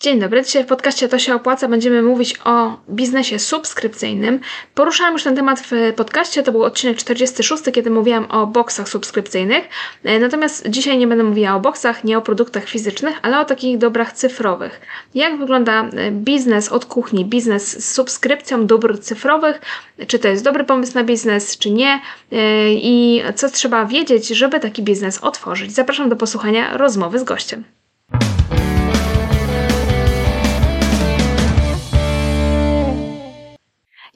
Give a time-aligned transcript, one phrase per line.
[0.00, 4.40] Dzień dobry, dzisiaj w podcaście To się opłaca będziemy mówić o biznesie subskrypcyjnym.
[4.74, 9.68] Poruszałam już ten temat w podcaście, to był odcinek 46, kiedy mówiłam o boksach subskrypcyjnych.
[10.04, 13.78] E, natomiast dzisiaj nie będę mówiła o boksach, nie o produktach fizycznych, ale o takich
[13.78, 14.80] dobrach cyfrowych.
[15.14, 19.60] Jak wygląda e, biznes od kuchni, biznes z subskrypcją dóbr cyfrowych?
[20.06, 22.00] Czy to jest dobry pomysł na biznes, czy nie?
[22.32, 25.72] E, I co trzeba wiedzieć, żeby taki biznes otworzyć?
[25.72, 27.64] Zapraszam do posłuchania rozmowy z gościem.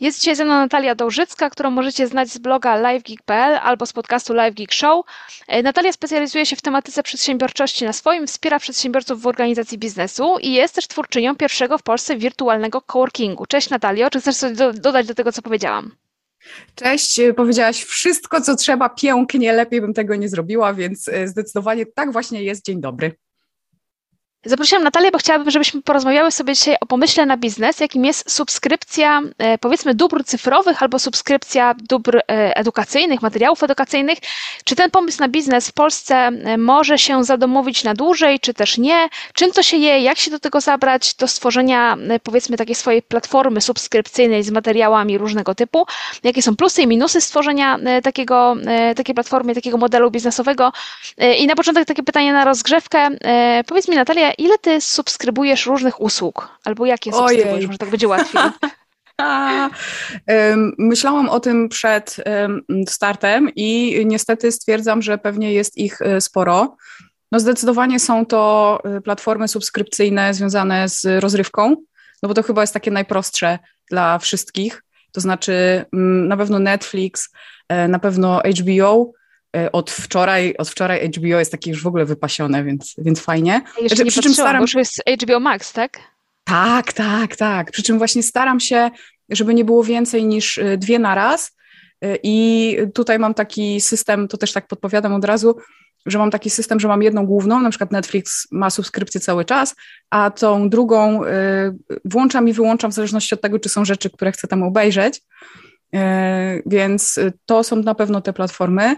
[0.01, 4.35] Jest dzisiaj ze mną Natalia Dołżycka, którą możecie znać z bloga livegeek.pl albo z podcastu
[4.35, 5.07] Live Geek Show.
[5.49, 10.53] E, Natalia specjalizuje się w tematyce przedsiębiorczości na swoim, wspiera przedsiębiorców w organizacji biznesu i
[10.53, 13.47] jest też twórczynią pierwszego w Polsce wirtualnego coworkingu.
[13.47, 15.97] Cześć Natalio, czy chcesz coś do, dodać do tego, co powiedziałam?
[16.75, 22.13] Cześć, powiedziałaś wszystko, co trzeba pięknie, lepiej bym tego nie zrobiła, więc e, zdecydowanie tak
[22.13, 22.65] właśnie jest.
[22.65, 23.17] Dzień dobry.
[24.45, 29.21] Zaprosiłam Natalię, bo chciałabym, żebyśmy porozmawiały sobie dzisiaj o pomyśle na biznes, jakim jest subskrypcja,
[29.39, 34.19] e, powiedzmy, dóbr cyfrowych albo subskrypcja dóbr e, edukacyjnych, materiałów edukacyjnych.
[34.65, 38.79] Czy ten pomysł na biznes w Polsce e, może się zadomowić na dłużej, czy też
[38.79, 39.09] nie?
[39.35, 40.01] Czym to się je?
[40.01, 41.15] Jak się do tego zabrać?
[41.15, 45.87] Do stworzenia, powiedzmy, takiej swojej platformy subskrypcyjnej z materiałami różnego typu?
[46.25, 48.57] Jakie są plusy i minusy stworzenia takiego,
[48.97, 50.73] takiej platformy, takiego modelu biznesowego?
[51.39, 53.09] I na początek takie pytanie na rozgrzewkę.
[53.67, 56.49] Powiedz mi, Natalia, ile ty subskrybujesz różnych usług?
[56.65, 57.29] Albo jakie Ojej.
[57.29, 57.67] subskrybujesz?
[57.67, 58.43] Może tak będzie łatwiej.
[60.79, 62.17] Myślałam o tym przed
[62.89, 66.77] startem i niestety stwierdzam, że pewnie jest ich e, sporo.
[67.33, 71.77] No zdecydowanie są to e, platformy subskrypcyjne związane z rozrywką,
[72.23, 73.59] no bo to chyba jest takie najprostsze
[73.91, 74.83] dla wszystkich.
[75.13, 75.85] To znaczy
[76.29, 77.31] na pewno Netflix,
[77.69, 79.13] e, na pewno HBO,
[79.73, 83.53] od wczoraj, od wczoraj HBO jest takie już w ogóle wypasione, więc, więc fajnie.
[83.53, 84.57] Ja jeszcze znaczy, nie przy czym staram...
[84.57, 85.99] bo już jest HBO Max, tak?
[86.45, 87.71] Tak, tak, tak.
[87.71, 88.91] Przy czym właśnie staram się,
[89.29, 91.57] żeby nie było więcej niż e, dwie na raz.
[92.01, 95.57] E, I tutaj mam taki system, to też tak podpowiadam od razu,
[96.07, 99.77] że mam taki system, że mam jedną główną, na przykład Netflix ma subskrypcję cały czas,
[100.11, 101.21] a tą drugą
[102.05, 105.21] włączam i wyłączam w zależności od tego, czy są rzeczy, które chcę tam obejrzeć.
[106.67, 108.97] Więc to są na pewno te platformy.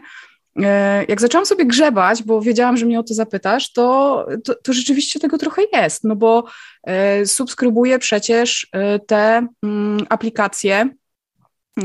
[0.57, 4.73] E, jak zaczęłam sobie grzebać, bo wiedziałam, że mnie o to zapytasz, to, to, to
[4.73, 6.45] rzeczywiście tego trochę jest, no bo
[6.85, 10.89] e, subskrybuję przecież e, te mm, aplikacje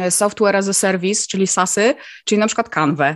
[0.09, 1.95] Software as a Service, czyli SASy,
[2.25, 3.16] czyli na przykład Canva.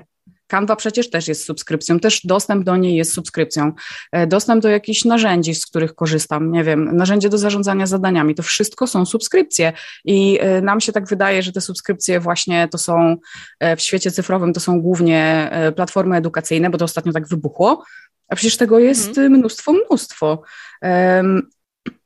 [0.51, 3.71] Canva przecież też jest subskrypcją, też dostęp do niej jest subskrypcją.
[4.11, 8.43] E, dostęp do jakichś narzędzi, z których korzystam, nie wiem, narzędzie do zarządzania zadaniami, to
[8.43, 9.73] wszystko są subskrypcje
[10.05, 13.17] i e, nam się tak wydaje, że te subskrypcje właśnie to są
[13.59, 17.83] e, w świecie cyfrowym to są głównie platformy edukacyjne, bo to ostatnio tak wybuchło,
[18.27, 19.31] a przecież tego jest mhm.
[19.31, 20.43] mnóstwo, mnóstwo.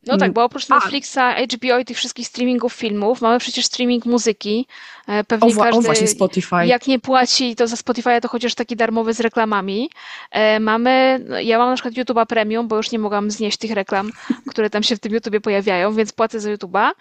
[0.08, 1.18] No tak, bo oprócz Netflixa,
[1.54, 4.68] HBO i tych wszystkich streamingów filmów, mamy przecież streaming muzyki.
[5.08, 6.66] E, pewnie o, każdy, o właśnie Spotify.
[6.66, 9.90] Jak nie płaci to za Spotify, to chociaż taki darmowy z reklamami.
[10.32, 13.72] E, mamy, no, ja mam na przykład YouTube'a Premium, bo już nie mogłam znieść tych
[13.72, 14.12] reklam,
[14.52, 16.92] które tam się w tym YouTubie pojawiają, więc płacę za YouTube'a.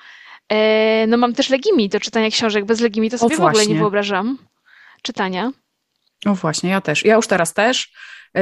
[0.48, 2.64] E, no mam też Legimi do czytania książek.
[2.64, 4.38] Bez Legimi to sobie w ogóle nie wyobrażam
[5.02, 5.50] czytania.
[6.26, 7.04] O właśnie, ja też.
[7.04, 7.92] Ja już teraz też,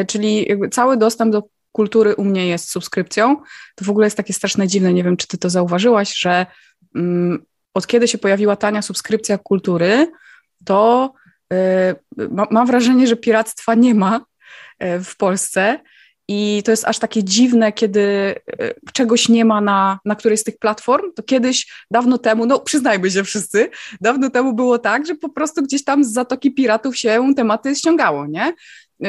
[0.08, 3.36] czyli cały dostęp do kultury u mnie jest subskrypcją,
[3.74, 6.46] to w ogóle jest takie straszne dziwne, nie wiem, czy ty to zauważyłaś, że
[6.94, 7.44] um,
[7.74, 10.12] od kiedy się pojawiła tania subskrypcja kultury,
[10.64, 11.12] to
[11.52, 11.56] y,
[12.30, 14.20] ma, mam wrażenie, że piractwa nie ma
[14.84, 15.80] y, w Polsce
[16.28, 20.44] i to jest aż takie dziwne, kiedy y, czegoś nie ma na, na którejś z
[20.44, 21.12] tych platform.
[21.12, 25.62] To kiedyś, dawno temu, no przyznajmy się wszyscy, dawno temu było tak, że po prostu
[25.62, 28.54] gdzieś tam z Zatoki Piratów się tematy ściągało, nie?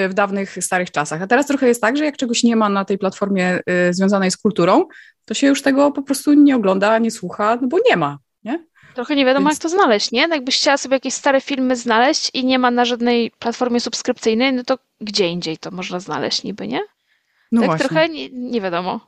[0.10, 1.22] W dawnych, starych czasach.
[1.22, 3.60] A teraz trochę jest tak, że jak czegoś nie ma na tej platformie
[3.90, 4.86] y, związanej z kulturą,
[5.26, 8.66] to się już tego po prostu nie ogląda, nie słucha, no bo nie ma, nie?
[8.94, 9.58] Trochę nie wiadomo, Więc...
[9.58, 10.28] jak to znaleźć, nie?
[10.28, 14.54] No jakbyś chciała sobie jakieś stare filmy znaleźć i nie ma na żadnej platformie subskrypcyjnej,
[14.54, 16.82] no to gdzie indziej to można znaleźć niby, nie?
[17.52, 17.88] No tak właśnie.
[17.88, 19.00] trochę nie, nie wiadomo.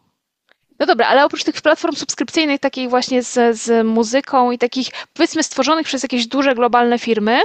[0.80, 5.44] No dobra, ale oprócz tych platform subskrypcyjnych, takich właśnie z, z muzyką i takich powiedzmy
[5.44, 7.42] stworzonych przez jakieś duże globalne firmy,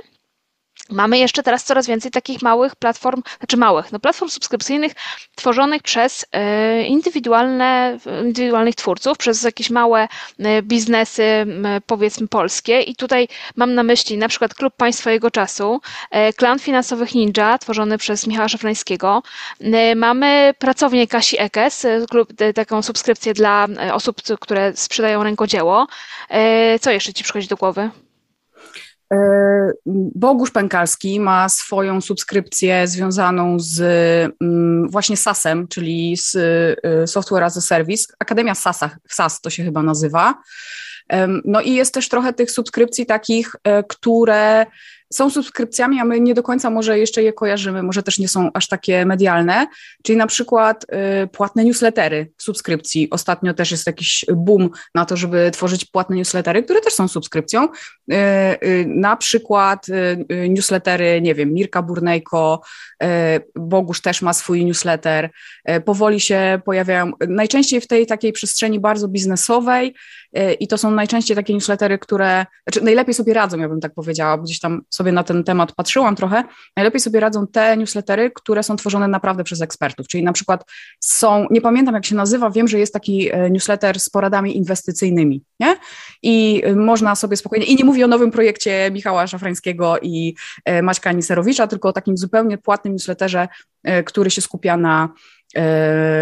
[0.91, 4.93] Mamy jeszcze teraz coraz więcej takich małych platform, znaczy małych, no platform subskrypcyjnych
[5.35, 10.09] tworzonych przez e, indywidualne, indywidualnych twórców, przez jakieś małe
[10.39, 11.47] e, biznesy,
[11.87, 12.81] powiedzmy polskie.
[12.81, 17.59] I tutaj mam na myśli na przykład Klub Państwa Jego Czasu, e, Klan Finansowych Ninja,
[17.59, 19.23] tworzony przez Michała Szafrańskiego.
[19.97, 25.87] Mamy pracownię Kasi Ekes, klub, taką subskrypcję dla osób, które sprzedają rękodzieło.
[26.81, 27.91] Co jeszcze Ci przychodzi do głowy?
[30.15, 33.81] Bogusz Pękalski ma swoją subskrypcję związaną z
[34.41, 36.37] mm, właśnie SAS-em, czyli z
[37.11, 38.13] Software as a Service.
[38.19, 40.35] Akademia SAS, SAS to się chyba nazywa.
[41.45, 44.67] No i jest też trochę tych subskrypcji takich, e, które
[45.13, 48.51] są subskrypcjami, a my nie do końca może jeszcze je kojarzymy, może też nie są
[48.55, 49.67] aż takie medialne,
[50.03, 50.87] czyli na przykład
[51.25, 53.11] y, płatne newslettery subskrypcji.
[53.11, 57.65] Ostatnio też jest jakiś boom na to, żeby tworzyć płatne newslettery, które też są subskrypcją.
[57.65, 58.17] Y,
[58.67, 59.87] y, na przykład
[60.49, 62.63] newslettery, nie wiem, Mirka Burnejko,
[63.57, 65.31] Bogusz też ma swój newsletter.
[65.85, 69.95] Powoli się pojawiają, najczęściej w tej takiej przestrzeni bardzo biznesowej
[70.61, 74.37] i to są najczęściej takie newslettery, które, znaczy najlepiej sobie radzą, ja bym tak powiedziała,
[74.37, 76.45] bo gdzieś tam sobie na ten temat patrzyłam trochę,
[76.77, 80.65] najlepiej sobie radzą te newslettery, które są tworzone naprawdę przez ekspertów, czyli na przykład
[81.01, 85.43] są, nie pamiętam jak się nazywa, wiem, że jest taki e, newsletter z poradami inwestycyjnymi,
[85.61, 85.77] nie?
[86.23, 90.35] I e, można sobie spokojnie, i nie mówię o nowym projekcie Michała Szafrańskiego i
[90.65, 93.49] e, Maćka Niserowicza, tylko o takim zupełnie płatnym newsletterze,
[94.05, 95.40] który się skupia na E,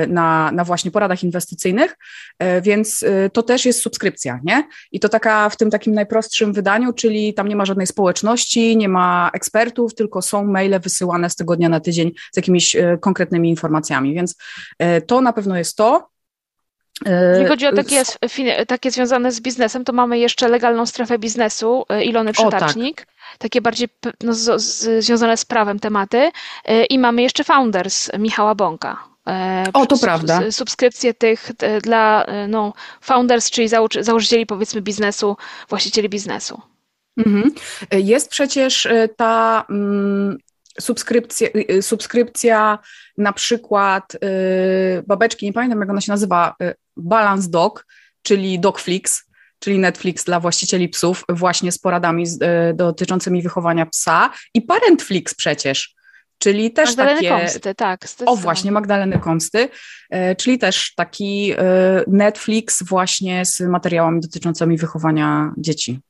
[0.08, 1.96] na, na właśnie poradach inwestycyjnych,
[2.38, 4.68] e, więc e, to też jest subskrypcja, nie?
[4.92, 8.88] I to taka w tym takim najprostszym wydaniu, czyli tam nie ma żadnej społeczności, nie
[8.88, 14.36] ma ekspertów, tylko są maile wysyłane z tygodnia na tydzień z jakimiś konkretnymi informacjami, więc
[15.06, 16.08] to na pewno jest to.
[17.06, 18.02] Jeżeli chodzi o takie,
[18.66, 23.00] takie związane z biznesem, to mamy jeszcze legalną strefę biznesu Ilony Przytacznik.
[23.00, 23.88] O, tak takie bardziej
[24.22, 26.30] no, z, z, związane z prawem tematy.
[26.90, 29.08] I mamy jeszcze Founders Michała Bąka.
[29.28, 30.50] E, o, to prawda.
[30.50, 31.50] Subskrypcje tych
[31.82, 33.68] dla e, no, founders, czyli
[34.00, 35.36] założycieli powiedzmy biznesu,
[35.68, 36.60] właścicieli biznesu.
[37.16, 37.54] Mhm.
[37.92, 40.38] Jest przecież e, ta mm,
[40.80, 41.48] subskrypcja,
[41.80, 42.78] subskrypcja
[43.18, 44.12] na przykład
[45.06, 46.54] babeczki, nie pamiętam jak ona się nazywa,
[46.96, 47.86] Balance Dog,
[48.22, 49.24] czyli Dogflix,
[49.58, 52.38] czyli Netflix dla właścicieli psów, właśnie z poradami z,
[52.76, 55.97] dotyczącymi wychowania psa i Parentflix przecież
[56.38, 57.28] czyli też Magdaleny takie...
[57.28, 58.00] Komsty, tak.
[58.26, 59.68] O właśnie, Magdaleny Komsty,
[60.10, 61.56] e, czyli też taki e,
[62.06, 66.00] Netflix właśnie z materiałami dotyczącymi wychowania dzieci.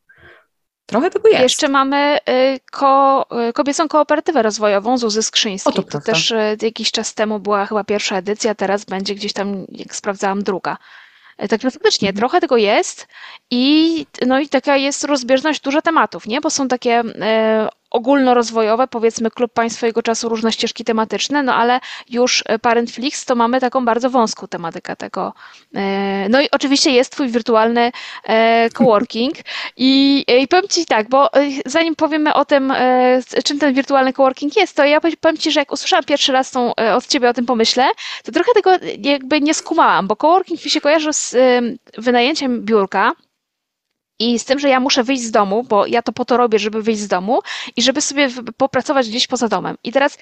[0.87, 1.43] Trochę tego jest.
[1.43, 5.73] Jeszcze mamy e, ko, kobiecą kooperatywę rozwojową Zuzy Skrzyńskiej.
[5.73, 9.65] O, to, to też jakiś czas temu była chyba pierwsza edycja, teraz będzie gdzieś tam,
[9.69, 10.77] jak sprawdzałam, druga.
[11.49, 12.21] Także faktycznie mhm.
[12.21, 13.07] trochę tego jest
[13.51, 16.41] i, no i taka jest rozbieżność dużo tematów, nie?
[16.41, 17.03] Bo są takie
[17.91, 21.81] ogólnorozwojowe, powiedzmy klub państwa jego czasu, różne ścieżki tematyczne, no ale
[22.11, 25.33] już Parentflix to mamy taką bardzo wąską tematykę tego.
[25.75, 27.93] E, no i oczywiście jest twój wirtualny
[28.25, 29.35] e, coworking
[29.77, 32.73] i, i powiem ci tak, bo e, zanim powiemy o tym,
[33.45, 36.75] czym ten wirtualny coworking jest, to ja powiem ci, że jak usłyszałam pierwszy raz tą,
[36.75, 37.85] od ciebie o tym pomyśle,
[38.25, 41.37] to trochę tego jakby nie skumałam, bo coworking mi się kojarzy z
[41.99, 43.13] wynajęciem biurka,
[44.19, 46.59] i z tym, że ja muszę wyjść z domu, bo ja to po to robię,
[46.59, 47.41] żeby wyjść z domu
[47.77, 49.77] i żeby sobie popracować gdzieś poza domem.
[49.85, 50.19] I teraz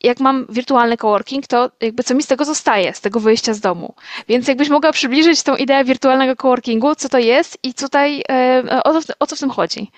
[0.00, 3.60] jak mam wirtualny coworking, to jakby co mi z tego zostaje, z tego wyjścia z
[3.60, 3.94] domu.
[4.28, 9.00] Więc jakbyś mogła przybliżyć tą ideę wirtualnego coworkingu, co to jest i tutaj e, o,
[9.18, 9.90] o co w tym chodzi?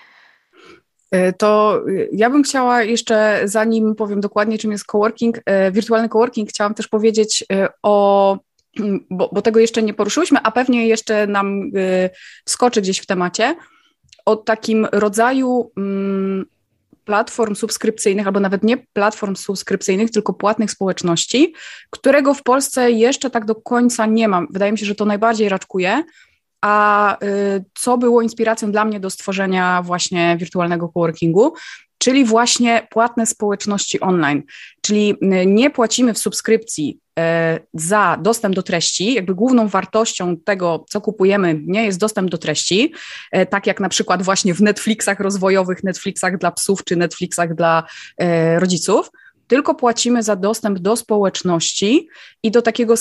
[1.10, 1.80] E, to
[2.12, 6.88] ja bym chciała jeszcze, zanim powiem dokładnie, czym jest coworking, e, wirtualny coworking, chciałam też
[6.88, 7.44] powiedzieć
[7.82, 8.38] o
[9.10, 12.10] bo, bo, tego jeszcze nie poruszyłyśmy, a pewnie jeszcze nam y,
[12.44, 13.56] wskoczy gdzieś w temacie,
[14.24, 16.44] o takim rodzaju mm,
[17.04, 21.54] platform subskrypcyjnych, albo nawet nie platform subskrypcyjnych, tylko płatnych społeczności,
[21.90, 24.46] którego w Polsce jeszcze tak do końca nie mam.
[24.50, 26.04] Wydaje mi się, że to najbardziej raczkuje.
[26.60, 31.52] A y, co było inspiracją dla mnie do stworzenia właśnie wirtualnego coworkingu?
[31.98, 34.42] czyli właśnie płatne społeczności online.
[34.82, 36.98] Czyli y, nie płacimy w subskrypcji
[37.74, 42.92] za dostęp do treści, jakby główną wartością tego, co kupujemy, nie jest dostęp do treści,
[43.30, 47.82] e, tak jak na przykład właśnie w Netflixach rozwojowych, Netflixach dla psów czy Netflixach dla
[48.18, 49.10] e, rodziców,
[49.48, 52.08] tylko płacimy za dostęp do społeczności
[52.42, 52.94] i do takiego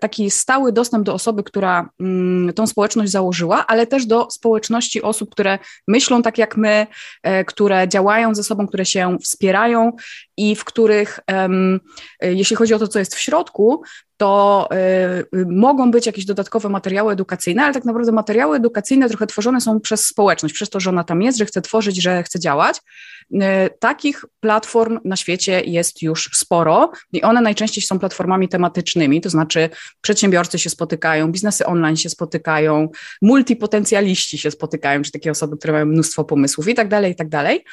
[0.00, 5.30] taki stały dostęp do osoby, która mm, tą społeczność założyła, ale też do społeczności osób,
[5.30, 5.58] które
[5.88, 6.86] myślą tak jak my,
[7.46, 9.92] które działają ze sobą, które się wspierają
[10.36, 11.20] i w których,
[12.20, 13.82] jeśli chodzi o to, co jest w środku,
[14.16, 14.68] to
[15.34, 19.80] y, mogą być jakieś dodatkowe materiały edukacyjne, ale tak naprawdę materiały edukacyjne trochę tworzone są
[19.80, 22.80] przez społeczność, przez to, że ona tam jest, że chce tworzyć, że chce działać.
[23.32, 23.38] Y,
[23.78, 29.70] takich platform na świecie jest już sporo i one najczęściej są platformami tematycznymi, to znaczy
[30.00, 32.88] przedsiębiorcy się spotykają, biznesy online się spotykają,
[33.22, 37.28] multipotencjaliści się spotykają, czy takie osoby, które mają mnóstwo pomysłów i tak dalej, i tak
[37.28, 37.64] dalej.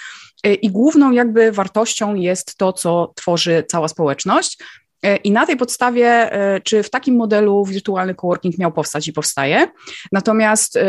[0.47, 4.57] Y, I główną jakby wartością jest to, co tworzy cała społeczność.
[5.05, 9.13] Y, I na tej podstawie, y, czy w takim modelu wirtualny coworking miał powstać i
[9.13, 9.67] powstaje.
[10.11, 10.79] Natomiast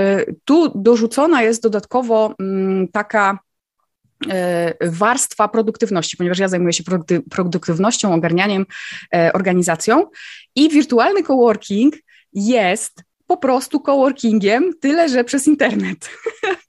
[0.44, 3.38] tu dorzucona jest dodatkowo mm, taka
[4.80, 6.84] warstwa produktywności, ponieważ ja zajmuję się
[7.30, 8.66] produktywnością, ogarnianiem,
[9.34, 10.06] organizacją
[10.54, 11.94] i wirtualny coworking
[12.32, 16.10] jest po prostu coworkingiem, tyle że przez internet.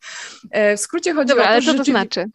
[0.77, 2.25] w skrócie chodzi Dobra, o to, ale co to znaczy?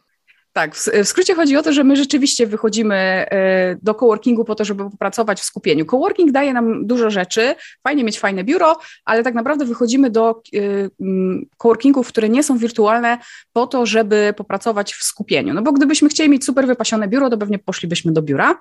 [0.59, 4.65] Tak, w, skrócie chodzi o to, że my rzeczywiście wychodzimy e, do coworkingu po to,
[4.65, 5.87] żeby popracować w skupieniu.
[5.87, 10.59] Coworking daje nam dużo rzeczy, fajnie mieć fajne biuro, ale tak naprawdę wychodzimy do e,
[11.01, 13.19] mm, coworkingów, które nie są wirtualne
[13.53, 15.55] po to, żeby popracować w skupieniu.
[15.55, 18.59] No bo gdybyśmy chcieli mieć super wypasione biuro, to pewnie poszlibyśmy do biura.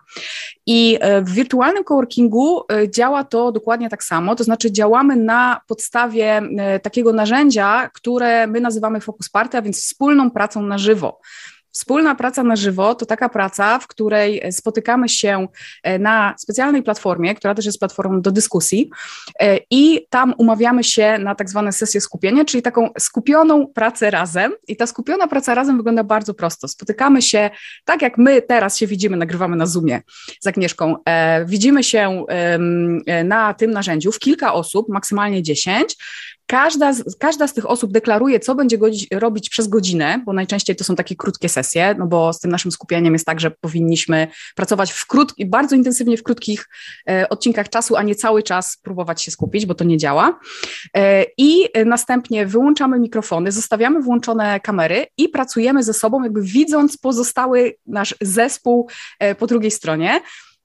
[0.66, 2.62] I e, w wirtualnym coworkingu
[2.96, 6.42] działa to dokładnie tak samo, to znaczy działamy na podstawie
[6.84, 11.20] takiego narzędzia, które my nazywamy Focus Party, a więc wspólną pracą na żywo.
[11.78, 15.48] Wspólna praca na żywo to taka praca, w której spotykamy się
[15.84, 18.90] e, na specjalnej platformie, która też jest platformą do dyskusji
[19.40, 24.52] e, i tam umawiamy się na tak zwane sesje skupienia, czyli taką skupioną pracę razem.
[24.68, 26.68] I ta skupiona praca razem wygląda bardzo prosto.
[26.68, 27.50] Spotykamy się
[27.86, 30.02] tak, jak my teraz się widzimy, nagrywamy na Zoomie
[30.40, 30.96] z Agnieszką.
[31.06, 32.26] E, widzimy się
[33.24, 35.96] na tym narzędziu w kilka osób, maksymalnie 10
[36.48, 38.78] Każda z, każda z tych osób deklaruje, co będzie
[39.14, 42.72] robić przez godzinę, bo najczęściej to są takie krótkie sesje, no bo z tym naszym
[42.72, 45.08] skupieniem jest tak, że powinniśmy pracować w
[45.46, 46.70] bardzo intensywnie w krótkich
[47.10, 50.40] e, odcinkach czasu, a nie cały czas próbować się skupić, bo to nie działa.
[50.98, 57.76] E, I następnie wyłączamy mikrofony, zostawiamy włączone kamery i pracujemy ze sobą, jakby widząc pozostały
[57.86, 58.90] nasz zespół
[59.20, 60.22] e, po drugiej stronie.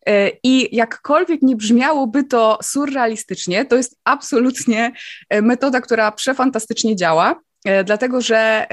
[0.06, 4.92] E, I jakkolwiek nie brzmiałoby to surrealistycznie, to jest absolutnie
[5.28, 7.40] e, metoda, która przefantastycznie działa.
[7.64, 8.66] E, dlatego, że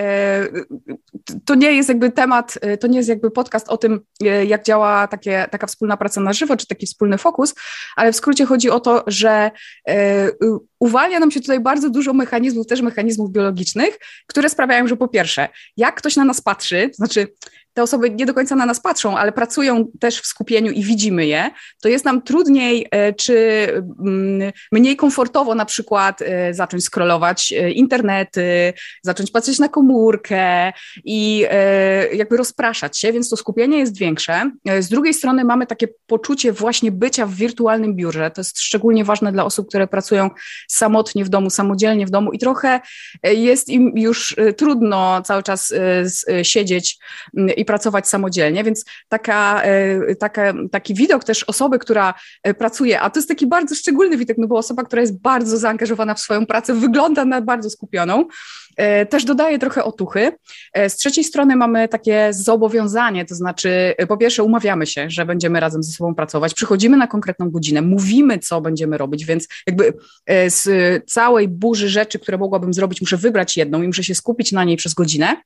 [1.46, 4.00] to nie jest jakby temat, to nie jest jakby podcast o tym,
[4.48, 7.56] jak działa takie, taka wspólna praca na żywo, czy taki wspólny fokus,
[7.96, 9.52] ale w skrócie chodzi o to, że
[10.80, 15.50] uwalnia nam się tutaj bardzo dużo mechanizmów, też mechanizmów biologicznych, które sprawiają, że po pierwsze,
[15.78, 17.28] jak ktoś na nas patrzy, to znaczy
[17.74, 21.26] te osoby nie do końca na nas patrzą, ale pracują też w skupieniu i widzimy
[21.26, 23.68] je, to jest nam trudniej e, czy
[24.06, 31.46] mm, mniej komfortowo na przykład e, zacząć scrollować e, internety, zacząć patrzeć na komórkę i
[32.14, 34.52] jakby rozpraszać się, więc to skupienie jest większe.
[34.80, 38.32] Z drugiej strony mamy takie poczucie właśnie bycia w wirtualnym biurze.
[38.32, 40.30] To jest szczególnie ważne dla osób, które pracują
[40.70, 42.80] samotnie w domu, samodzielnie w domu i trochę
[43.24, 45.74] jest im już trudno cały czas
[46.44, 46.98] siedzieć
[47.38, 53.02] mm, i pracować samodzielnie, więc taka, e, taka, taki widok też osoby, która e, pracuje,
[53.02, 56.20] a to jest taki bardzo szczególny widok, no bo osoba, która jest bardzo zaangażowana w
[56.20, 58.26] swoją pracę, wygląda na bardzo skupioną,
[58.78, 60.32] e, też dodaje trochę otuchy.
[60.76, 65.84] Z trzeciej strony mamy takie zobowiązanie, to znaczy po pierwsze umawiamy się, że będziemy razem
[65.84, 69.94] ze sobą pracować, przychodzimy na konkretną godzinę, mówimy, co będziemy robić, więc jakby
[70.64, 74.64] z całej burzy rzeczy, które mogłabym zrobić, muszę wybrać jedną i muszę się skupić na
[74.64, 75.42] niej przez godzinę.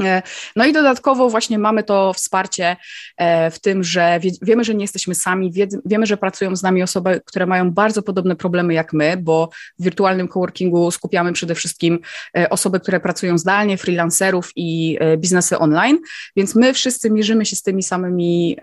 [0.00, 0.22] E,
[0.56, 2.76] no i dodatkowo właśnie mamy to wsparcie
[3.16, 5.52] e, w tym, że wiemy, że nie jesteśmy sami,
[5.84, 9.84] wiemy, że pracują z nami osoby, które mają bardzo podobne problemy jak my, bo w
[9.84, 11.98] wirtualnym coworkingu skupiamy przede wszystkim
[12.36, 15.98] e, osoby, które pracują zdalnie, freelancerów i biznesy online,
[16.36, 18.56] więc my wszyscy mierzymy się z tymi samymi,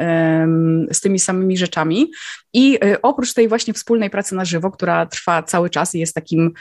[0.92, 2.12] z tymi samymi rzeczami.
[2.54, 6.54] I oprócz tej właśnie wspólnej pracy na żywo, która trwa cały czas i jest takim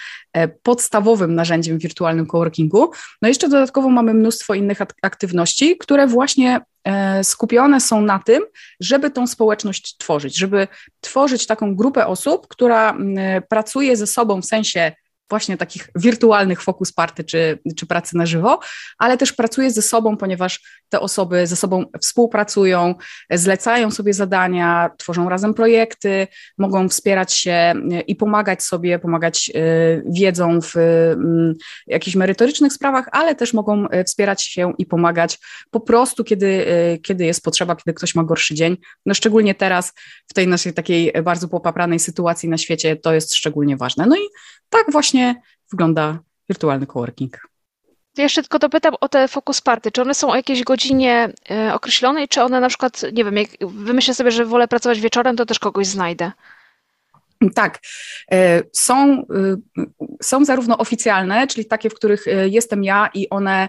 [0.62, 2.90] podstawowym narzędziem w wirtualnym coworkingu,
[3.22, 8.42] no jeszcze dodatkowo mamy mnóstwo innych innych aktywności, które właśnie e, skupione są na tym,
[8.80, 10.68] żeby tą społeczność tworzyć, żeby
[11.00, 12.96] tworzyć taką grupę osób, która
[13.48, 14.92] pracuje ze sobą w sensie
[15.30, 18.60] właśnie takich wirtualnych fokus party czy, czy pracy na żywo,
[18.98, 22.94] ale też pracuje ze sobą, ponieważ te osoby ze sobą współpracują,
[23.30, 26.26] zlecają sobie zadania, tworzą razem projekty,
[26.58, 27.74] mogą wspierać się e,
[28.06, 29.60] i pomagać sobie, pomagać e,
[30.06, 31.54] wiedzą w mm,
[31.86, 35.38] jakichś merytorycznych sprawach, ale też mogą e, wspierać się i pomagać
[35.70, 36.66] po prostu, kiedy,
[37.02, 38.76] kiedy jest potrzeba, kiedy ktoś ma gorszy dzień.
[39.06, 39.92] No szczególnie teraz,
[40.28, 44.06] w tej naszej takiej bardzo popapranej sytuacji na świecie, to jest szczególnie ważne.
[44.06, 44.28] No i
[44.68, 45.13] tak właśnie
[45.70, 46.18] wygląda
[46.48, 47.48] wirtualny coworking.
[48.18, 49.92] Jeszcze tylko dopytam o te focus party.
[49.92, 53.48] Czy one są o jakiejś godzinie e, określonej, czy one na przykład, nie wiem, jak
[53.60, 56.32] wymyślę sobie, że wolę pracować wieczorem, to też kogoś znajdę?
[57.54, 57.78] Tak,
[58.32, 59.84] e, są, e,
[60.22, 63.68] są zarówno oficjalne, czyli takie, w których e, jestem ja i one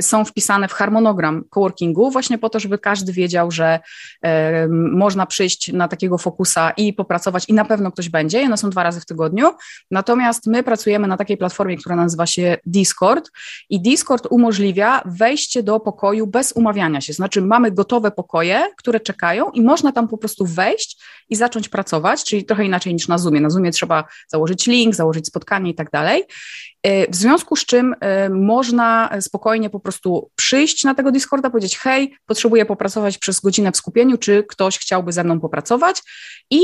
[0.00, 3.80] są wpisane w harmonogram coworkingu, właśnie po to, żeby każdy wiedział, że
[4.70, 8.42] można przyjść na takiego fokusa i popracować i na pewno ktoś będzie.
[8.42, 9.50] One są dwa razy w tygodniu.
[9.90, 13.30] Natomiast my pracujemy na takiej platformie, która nazywa się Discord
[13.70, 17.12] i Discord umożliwia wejście do pokoju bez umawiania się.
[17.12, 22.24] Znaczy mamy gotowe pokoje, które czekają i można tam po prostu wejść i zacząć pracować,
[22.24, 23.40] czyli trochę inaczej niż na Zoomie.
[23.40, 26.24] Na Zoomie trzeba założyć link, założyć spotkanie i tak dalej.
[27.10, 27.94] w związku z czym
[28.30, 33.76] można spokojnie po prostu przyjść na tego Discorda, powiedzieć: Hej, potrzebuję popracować przez godzinę w
[33.76, 36.02] skupieniu, czy ktoś chciałby ze mną popracować?
[36.50, 36.60] I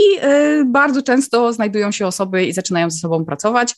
[0.66, 3.75] bardzo często znajdują się osoby i zaczynają ze sobą pracować.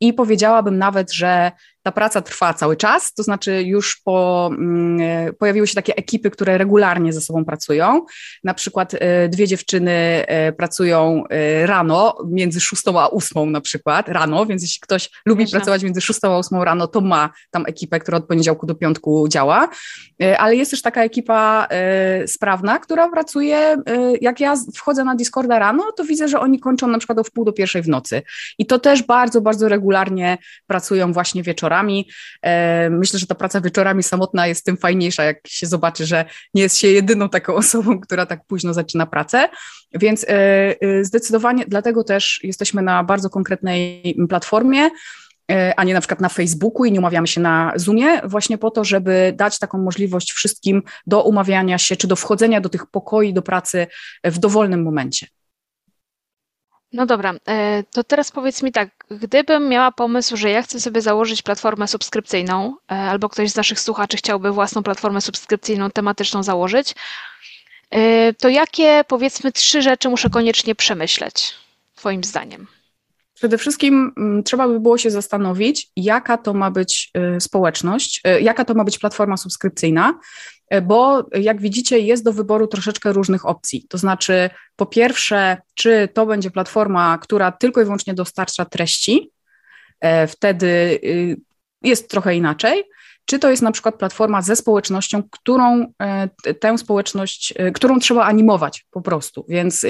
[0.00, 1.52] I powiedziałabym nawet, że
[1.84, 6.58] ta praca trwa cały czas, to znaczy już po, mm, pojawiły się takie ekipy, które
[6.58, 8.04] regularnie ze sobą pracują.
[8.44, 9.92] Na przykład e, dwie dziewczyny
[10.26, 15.46] e, pracują e, rano, między 6 a 8 na przykład, rano, więc jeśli ktoś lubi
[15.46, 19.28] pracować między 6 a 8 rano, to ma tam ekipę, która od poniedziałku do piątku
[19.28, 19.68] działa.
[20.38, 21.68] Ale jest też taka ekipa
[22.26, 23.76] sprawna, która pracuje,
[24.20, 27.44] jak ja wchodzę na Discorda rano, to widzę, że oni kończą na przykład o wpół
[27.44, 28.22] do pierwszej w nocy.
[28.58, 32.08] I to też bardzo, bardzo regularnie pracują właśnie wieczorami wieczorami.
[32.42, 36.62] E, myślę, że ta praca wieczorami samotna jest tym fajniejsza, jak się zobaczy, że nie
[36.62, 39.48] jest się jedyną taką osobą, która tak późno zaczyna pracę.
[39.92, 40.28] Więc e,
[40.80, 44.90] e, zdecydowanie dlatego też jesteśmy na bardzo konkretnej platformie
[45.76, 48.84] a nie na przykład na Facebooku i nie umawiamy się na Zoomie, właśnie po to,
[48.84, 53.42] żeby dać taką możliwość wszystkim do umawiania się, czy do wchodzenia do tych pokoi do
[53.42, 53.86] pracy
[54.24, 55.26] w dowolnym momencie.
[56.94, 61.00] No dobra, e, to teraz powiedz mi tak, gdybym miała pomysł, że ja chcę sobie
[61.00, 66.94] założyć platformę subskrypcyjną, e, albo ktoś z naszych słuchaczy chciałby własną platformę subskrypcyjną tematyczną założyć,
[67.90, 71.54] e, to jakie powiedzmy trzy rzeczy muszę koniecznie przemyśleć,
[71.94, 72.66] Twoim zdaniem?
[73.34, 78.74] Przede wszystkim mm, trzeba by było się zastanowić, jaka to ma być społeczność, jaka to
[78.74, 80.18] ma być platforma subskrypcyjna,
[80.82, 83.86] bo jak widzicie, jest do wyboru troszeczkę różnych opcji.
[83.88, 89.30] To znaczy, po pierwsze, czy to będzie platforma, która tylko i wyłącznie dostarcza treści,
[90.00, 90.66] e, wtedy
[91.04, 91.36] y,
[91.82, 92.84] jest trochę inaczej.
[93.26, 96.28] Czy to jest na przykład platforma ze społecznością, którą e,
[96.60, 99.46] tę społeczność, którą trzeba animować po prostu.
[99.48, 99.86] Więc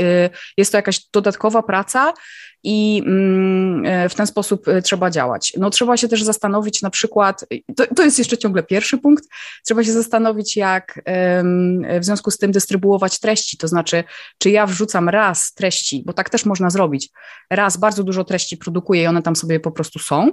[0.56, 2.12] jest to jakaś dodatkowa praca
[2.64, 5.52] i mm, e, w ten sposób e, trzeba działać.
[5.58, 7.44] No, trzeba się też zastanowić na przykład,
[7.76, 9.24] to, to jest jeszcze ciągle pierwszy punkt,
[9.66, 11.02] trzeba się zastanowić, jak
[12.00, 14.04] w związku z tym dystrybuować treści, to znaczy,
[14.38, 17.10] czy ja wrzucam raz treści, bo tak też można zrobić,
[17.50, 20.30] raz bardzo dużo treści produkuję i one tam sobie po prostu są,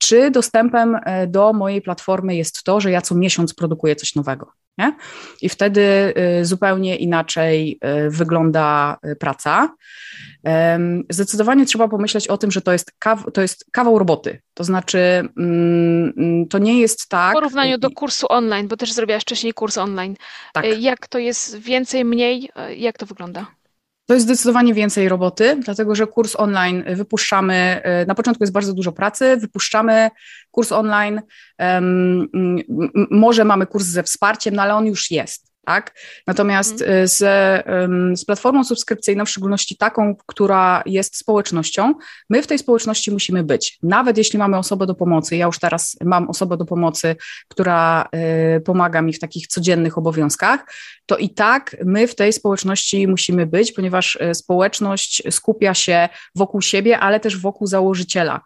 [0.00, 4.52] czy dostępem e, do mojej platformy jest to, że ja co miesiąc produkuję coś nowego.
[4.78, 4.96] Nie?
[5.42, 9.68] I wtedy zupełnie inaczej wygląda praca.
[11.10, 14.42] Zdecydowanie trzeba pomyśleć o tym, że to jest, kaw, to jest kawał roboty.
[14.54, 17.30] To znaczy, mm, mm, to nie jest tak.
[17.30, 20.16] W porównaniu do kursu online, bo też zrobiłaś wcześniej kurs online.
[20.52, 20.64] Tak.
[20.64, 22.50] E, jak to jest więcej, mniej?
[22.56, 23.46] E, jak to wygląda?
[24.10, 27.80] To jest zdecydowanie więcej roboty, dlatego że kurs online wypuszczamy.
[27.82, 30.10] E, na początku jest bardzo dużo pracy, wypuszczamy
[30.50, 31.22] kurs online.
[33.10, 35.94] Może mamy kurs ze wsparciem, no ale on już jest tak?
[36.26, 37.08] Natomiast mhm.
[37.08, 37.18] z,
[38.20, 41.94] z platformą subskrypcyjną, w szczególności taką, która jest społecznością,
[42.30, 43.78] my w tej społeczności musimy być.
[43.82, 47.16] Nawet jeśli mamy osobę do pomocy, ja już teraz mam osobę do pomocy,
[47.48, 48.08] która
[48.56, 50.60] y, pomaga mi w takich codziennych obowiązkach,
[51.06, 56.60] to i tak my w tej społeczności musimy być, ponieważ y, społeczność skupia się wokół
[56.62, 58.40] siebie, ale też wokół założyciela.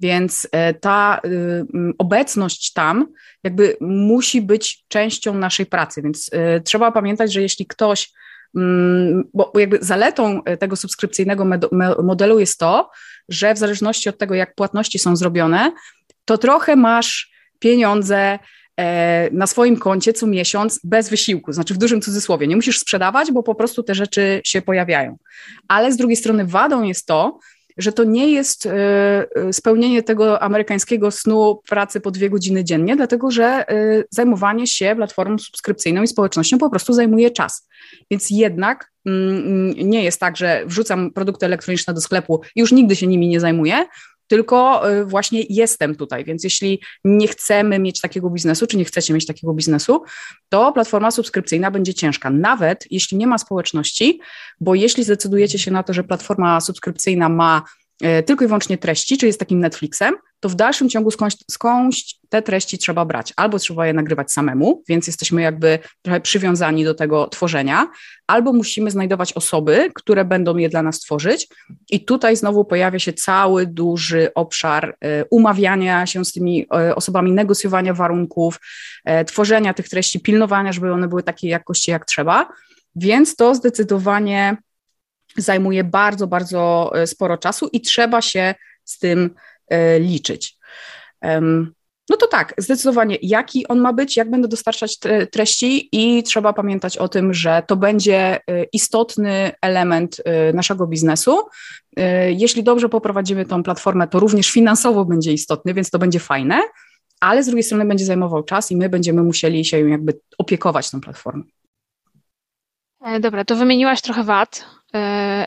[0.00, 1.64] Więc e, ta y,
[1.98, 3.06] obecność tam
[3.44, 8.12] jakby musi być częścią naszej pracy, więc e, trzeba pamiętać, że jeśli ktoś,
[9.34, 11.46] bo jakby zaletą e, tego subskrypcyjnego
[12.02, 12.90] modelu jest to,
[13.28, 15.72] że w zależności od tego, jak płatności są zrobione,
[16.24, 18.38] to trochę masz pieniądze
[19.32, 22.46] na swoim koncie co miesiąc bez wysiłku, znaczy w dużym cudzysłowie.
[22.46, 25.18] Nie musisz sprzedawać, bo po prostu te rzeczy się pojawiają.
[25.68, 27.38] Ale z drugiej strony wadą jest to,
[27.78, 28.70] że to nie jest e,
[29.36, 34.94] e, spełnienie tego amerykańskiego snu pracy po dwie godziny dziennie, dlatego że e, zajmowanie się
[34.96, 37.68] platformą subskrypcyjną i społecznością po prostu zajmuje czas.
[38.10, 42.96] Więc jednak mm, nie jest tak, że wrzucam produkty elektroniczne do sklepu i już nigdy
[42.96, 43.84] się nimi nie zajmuję,
[44.32, 46.24] tylko y, właśnie jestem tutaj.
[46.24, 50.02] Więc jeśli nie chcemy mieć takiego biznesu, czy nie chcecie mieć takiego biznesu,
[50.48, 54.20] to platforma subskrypcyjna będzie ciężka, nawet jeśli nie ma społeczności,
[54.60, 57.62] bo jeśli zdecydujecie się na to, że platforma subskrypcyjna ma
[58.26, 62.42] tylko i wyłącznie treści, czy jest takim Netflixem, to w dalszym ciągu skądś, skądś te
[62.42, 63.32] treści trzeba brać.
[63.36, 67.88] Albo trzeba je nagrywać samemu, więc jesteśmy jakby trochę przywiązani do tego tworzenia,
[68.26, 71.48] albo musimy znajdować osoby, które będą je dla nas tworzyć.
[71.90, 77.32] I tutaj znowu pojawia się cały duży obszar y, umawiania się z tymi y, osobami,
[77.32, 78.60] negocjowania warunków,
[79.26, 82.48] tworzenia tych treści, pilnowania, żeby one były takiej jakości jak trzeba.
[82.96, 84.56] Więc to zdecydowanie
[85.36, 89.30] zajmuje bardzo, bardzo sporo czasu i trzeba się z tym
[90.00, 90.56] liczyć.
[92.10, 94.98] no to tak, zdecydowanie jaki on ma być, jak będę dostarczać
[95.32, 100.22] treści i trzeba pamiętać o tym, że to będzie y, istotny element
[100.54, 101.38] naszego biznesu.
[102.28, 106.62] Jeśli dobrze poprowadzimy tą platformę, to również finansowo będzie istotny, więc to będzie fajne,
[107.22, 111.00] ale z drugiej strony będzie zajmował czas i my będziemy musieli się jakby opiekować tą
[111.00, 111.42] platformą.
[113.00, 114.81] E, dobra, to wymieniłaś trochę wad, e,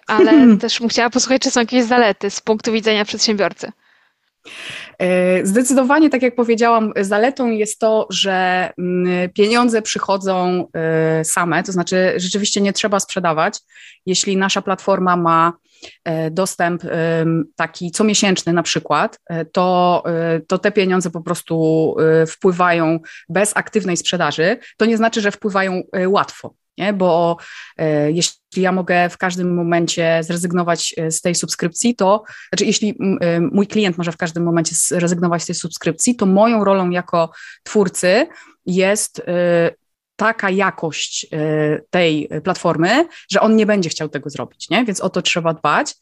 [0.07, 0.31] ale
[0.61, 3.71] też bym chciała posłuchać, czy są jakieś zalety z punktu widzenia przedsiębiorcy.
[4.99, 11.71] E, zdecydowanie, tak jak powiedziałam, zaletą jest to, że mm, pieniądze przychodzą e, same, to
[11.71, 13.59] znaczy rzeczywiście nie trzeba sprzedawać.
[14.05, 15.53] Jeśli nasza platforma ma
[16.03, 16.83] e, dostęp
[17.55, 19.19] taki comiesięczny na przykład,
[19.51, 20.03] to,
[20.47, 21.95] to te pieniądze po prostu
[22.27, 24.57] wpływają bez aktywnej sprzedaży.
[24.77, 26.93] To nie znaczy, że wpływają łatwo nie?
[26.93, 27.37] bo
[27.77, 32.97] e, jeśli ja mogę w każdym momencie zrezygnować e, z tej subskrypcji, to znaczy jeśli
[33.21, 37.31] e, mój klient może w każdym momencie zrezygnować z tej subskrypcji, to moją rolą jako
[37.63, 38.27] twórcy
[38.65, 39.21] jest
[40.15, 44.85] taka jakość e, tej platformy, że on nie będzie chciał tego zrobić, nie?
[44.85, 45.93] Więc o to trzeba dbać.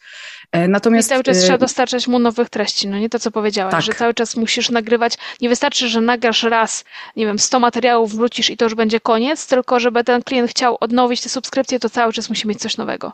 [0.52, 1.08] E, natomiast...
[1.08, 3.82] I cały czas e, trzeba dostarczać mu nowych treści, no nie to, co powiedziałaś, tak.
[3.82, 6.84] że cały czas musisz nagrywać, nie wystarczy, że nagrasz raz,
[7.15, 10.78] nie wiem, 100 materiałów, wrócisz i to już będzie koniec, tylko żeby ten klient chciał
[10.80, 13.13] odnowić te subskrypcje, to cały czas musi mieć coś nowego.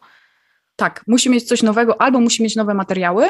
[0.75, 3.29] Tak, musi mieć coś nowego, albo musi mieć nowe materiały,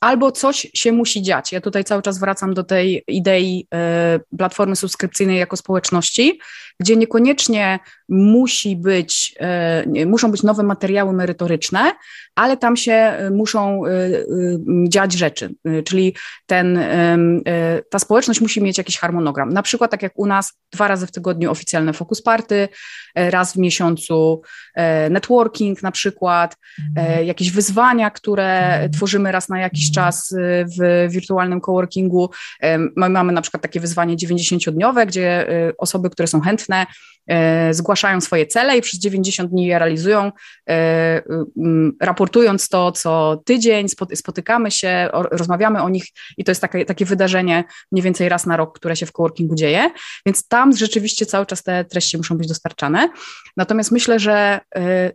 [0.00, 1.52] albo coś się musi dziać.
[1.52, 3.68] Ja tutaj cały czas wracam do tej idei
[4.30, 6.40] y, platformy subskrypcyjnej jako społeczności,
[6.80, 7.78] gdzie niekoniecznie
[8.08, 9.34] musi być,
[9.96, 11.92] y, muszą być nowe materiały merytoryczne,
[12.34, 13.82] ale tam się y, muszą
[14.88, 15.54] dziać rzeczy,
[15.84, 16.14] czyli
[16.46, 16.78] ten,
[17.90, 19.48] ta społeczność musi mieć jakiś harmonogram.
[19.48, 22.68] Na przykład tak jak u nas, dwa razy w tygodniu oficjalne focus party,
[23.14, 24.42] raz w miesiącu
[25.10, 26.56] networking na przykład,
[26.88, 27.26] mhm.
[27.26, 32.30] jakieś wyzwania, które tworzymy raz na jakiś czas y, w wirtualnym coworkingu.
[32.96, 36.86] My mamy na przykład takie wyzwanie 90-dniowe, gdzie y, osoby, które są chętne,
[37.30, 40.32] E, zgłaszają swoje cele i przez 90 dni je realizują,
[42.00, 46.04] raportując to co tydzień, spotykamy się, rozmawiamy o nich
[46.36, 49.54] i to jest takie, takie wydarzenie mniej więcej raz na rok, które się w coworkingu
[49.54, 49.90] dzieje,
[50.26, 53.08] więc tam rzeczywiście cały czas te treści muszą być dostarczane.
[53.56, 54.60] Natomiast myślę, że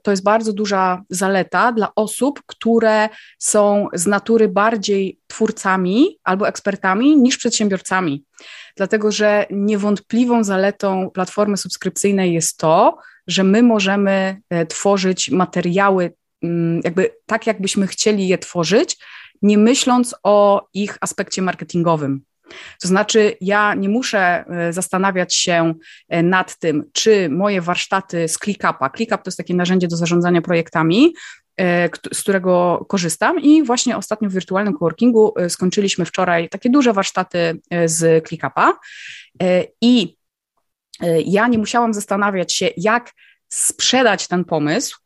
[0.03, 7.17] to jest bardzo duża zaleta dla osób, które są z natury bardziej twórcami albo ekspertami
[7.17, 8.25] niż przedsiębiorcami
[8.75, 12.97] dlatego że niewątpliwą zaletą platformy subskrypcyjnej jest to,
[13.27, 18.97] że my możemy e, tworzyć materiały mm, jakby tak, jakbyśmy chcieli je tworzyć,
[19.41, 22.21] nie myśląc o ich aspekcie marketingowym.
[22.81, 25.73] To znaczy, ja nie muszę e, zastanawiać się
[26.09, 30.41] e, nad tym, czy moje warsztaty z ClickUpa, ClickUp to jest takie narzędzie do zarządzania
[30.41, 31.13] projektami,
[32.13, 33.39] z którego korzystam.
[33.39, 38.79] I właśnie ostatnio w wirtualnym coworkingu e, skończyliśmy wczoraj takie duże warsztaty e, z ClickUpa.
[39.81, 40.17] I
[41.25, 43.11] ja nie musiałam zastanawiać się, jak
[43.49, 44.97] sprzedać ten pomysł,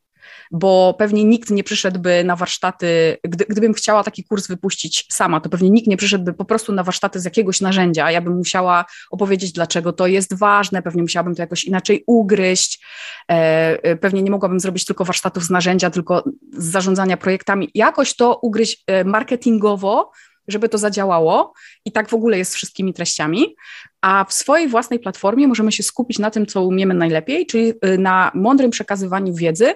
[0.52, 5.50] bo pewnie nikt nie przyszedłby na warsztaty, gdy, gdybym chciała taki kurs wypuścić sama, to
[5.50, 8.12] pewnie nikt nie przyszedłby po prostu na warsztaty z jakiegoś narzędzia.
[8.12, 12.86] Ja bym musiała opowiedzieć, dlaczego to jest ważne, pewnie musiałabym to jakoś inaczej ugryźć,
[13.32, 17.70] e, e pewnie nie mogłabym zrobić tylko warsztatów z narzędzia, tylko z zarządzania projektami.
[17.74, 20.12] Jakoś to ugryźć e, marketingowo,
[20.48, 21.54] żeby to zadziałało
[21.86, 23.56] i tak w ogóle jest z wszystkimi treściami,
[24.02, 28.32] a w swojej własnej platformie możemy się skupić na tym, co umiemy najlepiej, czyli na
[28.34, 29.74] mądrym przekazywaniu wiedzy,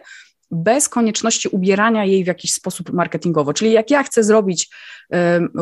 [0.52, 3.54] bez konieczności ubierania jej w jakiś sposób marketingowo.
[3.54, 4.70] Czyli jak ja chcę zrobić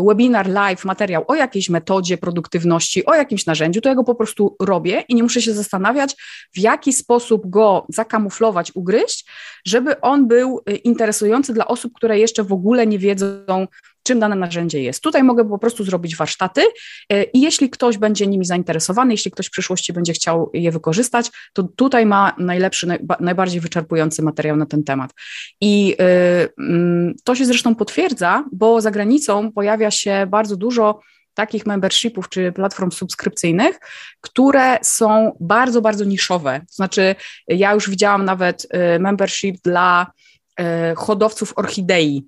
[0.08, 4.56] webinar, live, materiał o jakiejś metodzie produktywności, o jakimś narzędziu, to ja go po prostu
[4.62, 6.16] robię i nie muszę się zastanawiać,
[6.56, 9.26] w jaki sposób go zakamuflować, ugryźć,
[9.66, 13.68] żeby on był y, interesujący dla osób, które jeszcze w ogóle nie wiedzą,
[14.08, 15.04] czym dane narzędzie jest.
[15.04, 16.62] Tutaj mogę po prostu zrobić warsztaty
[17.14, 21.32] y, i jeśli ktoś będzie nimi zainteresowany, jeśli ktoś w przyszłości będzie chciał je wykorzystać,
[21.54, 22.88] to tutaj ma najlepszy,
[23.20, 25.14] najbardziej wyczerpujący materiał na ten temat.
[25.62, 31.00] I y, mm, to się zresztą potwierdza, bo za granicą pojawia się bardzo dużo
[31.34, 33.80] takich membershipów czy platform subskrypcyjnych,
[34.22, 36.60] które są bardzo, bardzo niszowe.
[36.60, 37.16] To znaczy,
[37.48, 38.68] ja już widziałam nawet
[39.00, 40.12] membership dla
[40.96, 42.28] hodowców orchidei,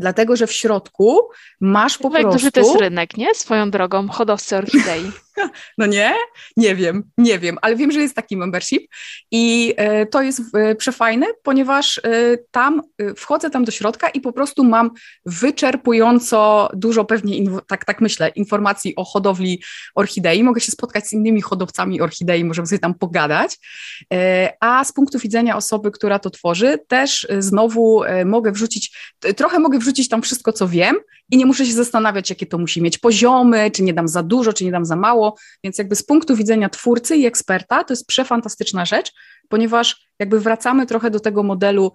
[0.00, 1.18] Dlatego, że w środku
[1.60, 2.30] masz po prostu...
[2.30, 3.34] duży to jest rynek, nie?
[3.34, 5.10] Swoją drogą, hodowcy orchidei.
[5.78, 6.14] No nie?
[6.56, 8.88] Nie wiem, nie wiem, ale wiem, że jest taki membership
[9.30, 12.02] i e, to jest e, przefajne, ponieważ e,
[12.50, 12.82] tam
[13.16, 14.90] wchodzę tam do środka i po prostu mam
[15.26, 19.62] wyczerpująco dużo pewnie, tak, tak myślę, informacji o hodowli
[19.94, 20.42] orchidei.
[20.42, 23.58] Mogę się spotkać z innymi hodowcami orchidei, możemy sobie tam pogadać.
[24.60, 30.08] A z punktu widzenia osoby, która to tworzy, też znowu mogę wrzucić, trochę mogę wrzucić
[30.08, 30.96] tam wszystko, co wiem,
[31.30, 34.52] i nie muszę się zastanawiać, jakie to musi mieć poziomy, czy nie dam za dużo,
[34.52, 35.36] czy nie dam za mało.
[35.64, 39.12] Więc jakby z punktu widzenia twórcy i eksperta to jest przefantastyczna rzecz,
[39.48, 41.92] ponieważ jakby wracamy trochę do tego modelu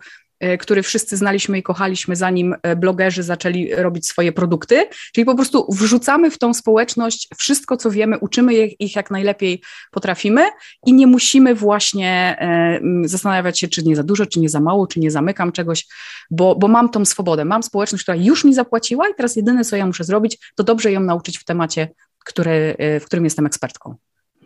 [0.60, 4.88] który wszyscy znaliśmy i kochaliśmy, zanim e, blogerzy zaczęli robić swoje produkty.
[5.13, 10.45] Czyli po prostu wrzucamy w tą społeczność wszystko, co wiemy, uczymy ich jak najlepiej potrafimy
[10.86, 14.88] i nie musimy właśnie e, zastanawiać się, czy nie za dużo, czy nie za mało,
[14.88, 15.88] czy nie zamykam czegoś,
[16.32, 17.45] bo, bo mam tą swobodę.
[17.45, 20.91] Mam społeczność, która już mi zapłaciła i teraz jedyne, co ja muszę zrobić, to dobrze
[20.91, 21.88] ją nauczyć w temacie,
[22.26, 23.95] który, w którym jestem ekspertką.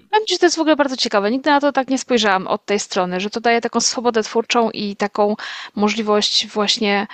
[0.10, 1.32] Powiem Ci, że to jest w ogóle bardzo ciekawe.
[1.32, 4.72] Nigdy na to tak nie spojrzałam od tej strony, że to daje taką swobodę twórczą
[4.72, 5.36] i taką
[5.76, 7.08] możliwość właśnie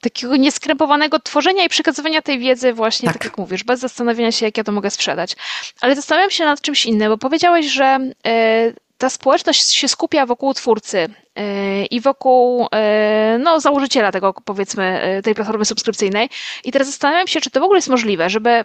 [0.00, 3.18] takiego nieskrępowanego tworzenia i przekazywania tej wiedzy właśnie, tak.
[3.18, 3.24] tak.
[3.24, 5.36] jak mówisz, bez zastanowienia się, jak ja to mogę sprzedać.
[5.80, 10.54] Ale zastanawiam się nad czymś innym, bo powiedziałeś, że y, ta społeczność się skupia wokół
[10.54, 16.30] twórcy y, i wokół y, no, założyciela tego, powiedzmy, tej platformy subskrypcyjnej.
[16.64, 18.64] I teraz zastanawiam się, czy to w ogóle jest możliwe, żeby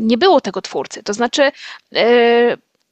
[0.00, 1.02] nie było tego twórcy.
[1.02, 1.52] To znaczy,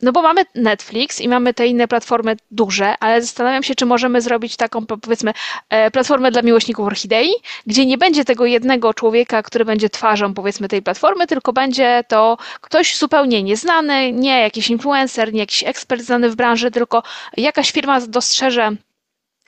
[0.05, 4.21] no bo mamy Netflix i mamy te inne platformy duże, ale zastanawiam się, czy możemy
[4.21, 5.33] zrobić taką, powiedzmy,
[5.69, 7.31] e, platformę dla miłośników orchidei,
[7.67, 12.37] gdzie nie będzie tego jednego człowieka, który będzie twarzą, powiedzmy, tej platformy, tylko będzie to
[12.61, 17.03] ktoś zupełnie nieznany, nie jakiś influencer, nie jakiś ekspert znany w branży, tylko
[17.37, 18.71] jakaś firma dostrzeże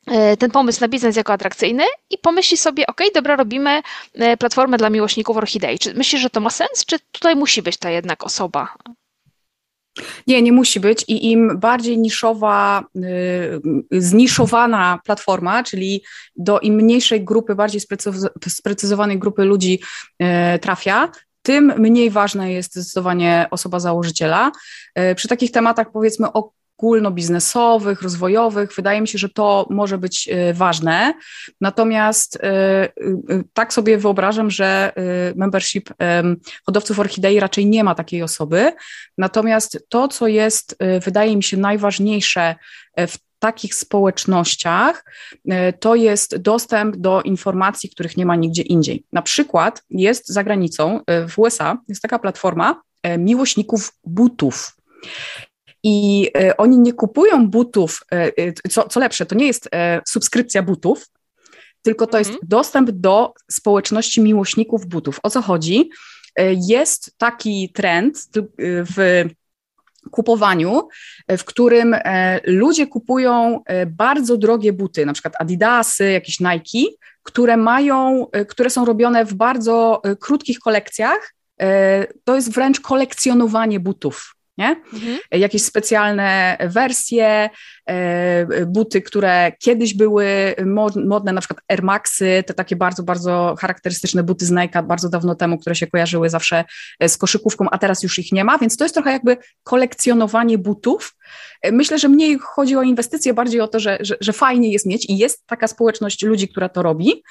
[0.06, 3.82] e, ten pomysł na biznes jako atrakcyjny i pomyśli sobie, ok, dobra, robimy
[4.14, 5.78] e, platformę dla miłośników orchidei.
[5.78, 8.68] Czy myślisz, że to ma sens, czy tutaj musi być ta jednak osoba?
[10.26, 16.02] Nie, nie musi być i im bardziej niszowa, y, zniszowana platforma, czyli
[16.36, 17.80] do im mniejszej grupy, bardziej
[18.48, 19.80] sprecyzowanej grupy ludzi
[20.22, 21.08] y, trafia,
[21.42, 24.52] tym mniej ważna jest zdecydowanie osoba założyciela.
[24.98, 28.74] Y, przy takich tematach powiedzmy o ogólnobiznesowych, rozwojowych.
[28.76, 31.14] Wydaje mi się, że to może być y, ważne.
[31.60, 32.38] Natomiast y,
[33.32, 34.92] y, tak sobie wyobrażam, że
[35.36, 35.90] membership
[36.66, 38.72] hodowców orchidei raczej nie ma takiej osoby.
[39.18, 42.54] Natomiast to, co jest, wydaje mi się, najważniejsze
[42.96, 45.04] w takich społecznościach,
[45.80, 49.04] to jest dostęp do informacji, których nie ma nigdzie indziej.
[49.12, 52.82] Na przykład jest za granicą, w USA, jest taka platforma
[53.18, 54.76] miłośników butów.
[55.82, 59.68] I e, oni nie kupują butów, e, e, co, co lepsze, to nie jest
[60.08, 61.06] subskrypcja butów,
[61.82, 62.48] tylko to jest mhm.
[62.48, 65.20] dostęp do społeczności miłośników butów.
[65.22, 65.90] O co chodzi?
[66.68, 69.24] Jest taki trend w
[70.10, 70.88] kupowaniu,
[71.28, 71.96] w którym
[72.44, 79.24] ludzie kupują bardzo drogie buty, na przykład Adidasy, jakieś Nike, które mają, które są robione
[79.24, 81.34] w bardzo krótkich kolekcjach.
[82.24, 84.68] To jest wręcz kolekcjonowanie butów nie?
[84.92, 85.18] Mhm.
[85.30, 87.50] Jakieś specjalne wersje,
[87.86, 90.54] e, buty, które kiedyś były
[91.04, 95.34] modne, na przykład Air Maxy, te takie bardzo, bardzo charakterystyczne buty z Nike bardzo dawno
[95.34, 96.64] temu, które się kojarzyły zawsze
[97.00, 100.58] e, z koszykówką, a teraz już ich nie ma, więc to jest trochę jakby kolekcjonowanie
[100.58, 101.16] butów.
[101.62, 104.86] E, myślę, że mniej chodzi o inwestycje, bardziej o to, że, że, że fajnie jest
[104.86, 107.22] mieć i jest taka społeczność ludzi, która to robi.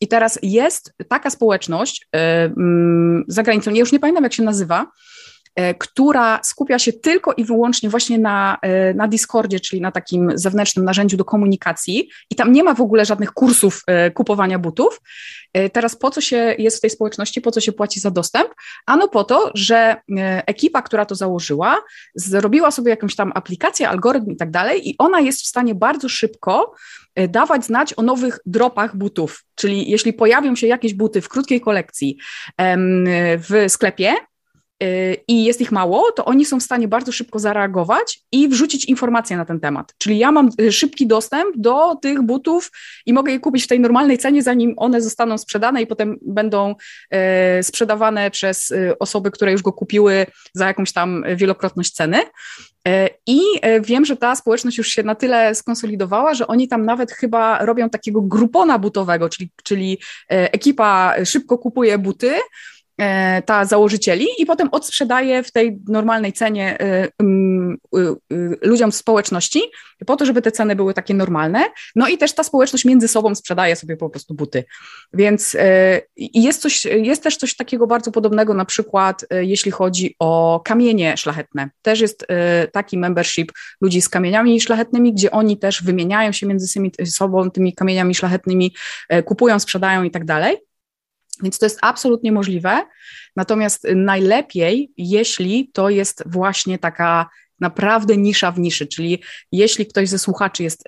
[0.00, 2.20] I teraz jest taka społeczność yy,
[3.28, 4.90] za granicą, ja już nie pamiętam jak się nazywa, E,
[5.78, 10.84] która skupia się tylko i wyłącznie właśnie na, e, na Discordzie, czyli na takim zewnętrznym
[10.84, 15.00] narzędziu do komunikacji i tam nie ma w ogóle żadnych kursów e, kupowania butów.
[15.72, 18.48] Teraz po co się jest w tej społeczności, po co się płaci za dostęp?
[18.86, 19.96] Ano po to, że
[20.46, 21.78] ekipa, która to założyła,
[22.14, 26.08] zrobiła sobie jakąś tam aplikację, algorytm i tak dalej i ona jest w stanie bardzo
[26.08, 26.74] szybko
[27.28, 29.44] dawać znać o nowych dropach butów.
[29.54, 32.18] Czyli jeśli pojawią się jakieś buty w krótkiej kolekcji
[33.38, 34.14] w sklepie,
[35.28, 39.36] i jest ich mało, to oni są w stanie bardzo szybko zareagować i wrzucić informacje
[39.36, 39.94] na ten temat.
[39.98, 42.70] Czyli ja mam y, szybki dostęp do tych butów
[43.06, 46.74] i mogę je kupić w tej normalnej cenie, zanim one zostaną sprzedane i potem będą
[47.58, 52.20] y, sprzedawane przez osoby, które już go kupiły za jakąś tam wielokrotność ceny.
[53.26, 53.40] I
[53.80, 57.90] wiem, że ta społeczność już się na tyle skonsolidowała, że oni tam nawet chyba robią
[57.90, 62.34] takiego grupona butowego, czyli, czyli ekipa szybko kupuje buty,
[63.46, 67.08] ta założycieli i potem odsprzedaje w tej normalnej cenie e,
[68.62, 69.62] ludziom z społeczności,
[70.06, 71.64] po to, żeby te ceny były takie normalne.
[71.96, 74.64] No i też ta społeczność między sobą sprzedaje sobie po prostu buty.
[75.12, 80.60] Więc e, jest, coś, jest też coś takiego bardzo podobnego, na przykład jeśli chodzi o
[80.64, 81.70] kamienie szlachetne.
[81.82, 82.26] Też jest
[82.72, 88.14] taki membership ludzi z kamieniami szlachetnymi, gdzie oni też wymieniają się między sobą tymi kamieniami
[88.14, 88.74] szlachetnymi,
[89.24, 90.56] kupują, sprzedają i tak dalej.
[91.42, 92.86] Więc to jest absolutnie możliwe.
[93.36, 100.18] Natomiast najlepiej, jeśli to jest właśnie taka naprawdę nisza w niszy, czyli jeśli ktoś ze
[100.18, 100.84] słuchaczy jest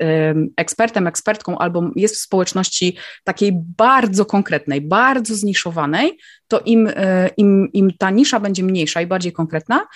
[0.56, 6.90] ekspertem, ekspertką albo jest w społeczności takiej bardzo konkretnej, bardzo zniszowanej, to im,
[7.36, 9.86] im, im ta nisza będzie mniejsza i bardziej konkretna,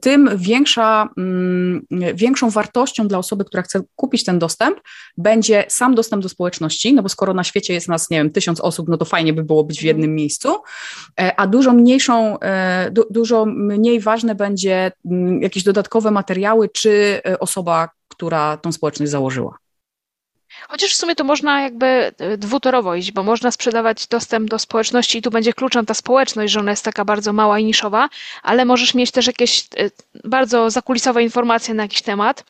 [0.00, 4.80] tym większa, mm, większą wartością dla osoby, która chce kupić ten dostęp,
[5.16, 8.60] będzie sam dostęp do społeczności, no bo skoro na świecie jest nas, nie wiem, tysiąc
[8.60, 10.56] osób, no to fajnie by było być w jednym miejscu,
[11.36, 12.36] a dużo mniejszą,
[12.90, 19.65] du, dużo mniej ważne będzie mm, jakieś dodatkowe materiały, czy osoba, która tą społeczność założyła.
[20.68, 25.18] Chociaż w sumie to można jakby e, dwutorowo iść, bo można sprzedawać dostęp do społeczności
[25.18, 28.08] i tu będzie kluczem ta społeczność, że ona jest taka bardzo mała i niszowa,
[28.42, 29.90] ale możesz mieć też jakieś e,
[30.24, 32.44] bardzo zakulisowe informacje na jakiś temat.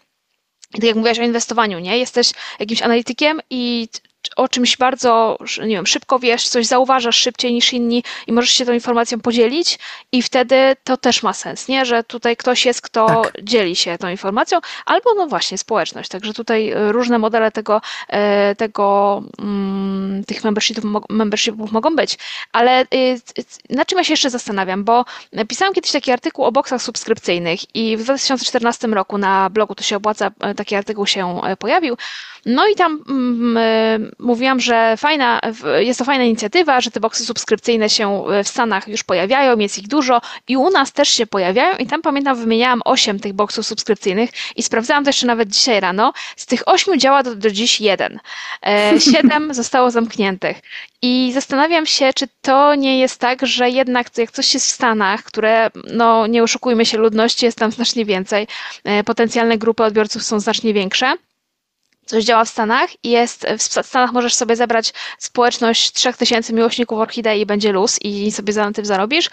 [0.73, 1.99] Tak jak mówiłaś o inwestowaniu, nie?
[1.99, 3.88] Jesteś jakimś analitykiem i
[4.37, 8.66] o czymś bardzo, nie wiem, szybko wiesz, coś zauważasz szybciej niż inni i możesz się
[8.66, 9.79] tą informacją podzielić
[10.12, 11.85] i wtedy to też ma sens, nie?
[11.85, 13.33] Że tutaj ktoś jest, kto tak.
[13.42, 16.09] dzieli się tą informacją, albo no właśnie społeczność.
[16.09, 22.18] Także tutaj e, różne modele tego, e, tego mm, tych membershipów, membershipów mogą być.
[22.53, 22.87] Ale e,
[23.70, 25.05] na czym ja się jeszcze zastanawiam, bo
[25.49, 29.96] pisałam kiedyś taki artykuł o boksach subskrypcyjnych i w 2014 roku na blogu to się
[29.96, 31.96] opłaca, taki artykuł się pojawił.
[32.47, 35.41] No i tam mm, mówiłam, że fajna,
[35.79, 39.79] jest to fajna inicjatywa, że te boksy subskrypcyjne się e, w Stanach już pojawiają, jest
[39.79, 43.67] ich dużo i u nas też się pojawiają i tam pamiętam wymieniałam osiem tych boksów
[43.67, 46.13] subskrypcyjnych i sprawdzałam to jeszcze nawet dzisiaj rano.
[46.37, 48.21] Z tych ośmiu działa do, do dziś jeden.
[48.67, 50.61] E, siedem zostało zamkniętych.
[51.03, 55.23] I zastanawiam się, czy to nie jest tak, że jednak jak coś jest w Stanach,
[55.23, 58.47] które, no nie oszukujmy się, ludności jest tam znacznie więcej,
[58.85, 61.17] e, potencjalne grupy odbiorców są znacznie większe,
[62.07, 67.40] coś działa w Stanach i jest, w Stanach możesz sobie zebrać społeczność 3000 miłośników orchidei
[67.40, 69.31] i będzie luz i sobie na tym zarobisz.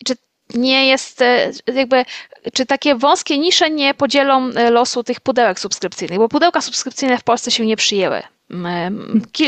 [0.00, 0.14] I czy
[0.54, 2.04] nie jest e, jakby,
[2.52, 7.24] czy takie wąskie nisze nie podzielą e, losu tych pudełek subskrypcyjnych, bo pudełka subskrypcyjne w
[7.24, 8.22] Polsce się nie przyjęły.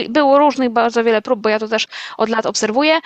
[0.08, 3.00] Było różnych bardzo wiele prób, bo ja to też od lat obserwuję.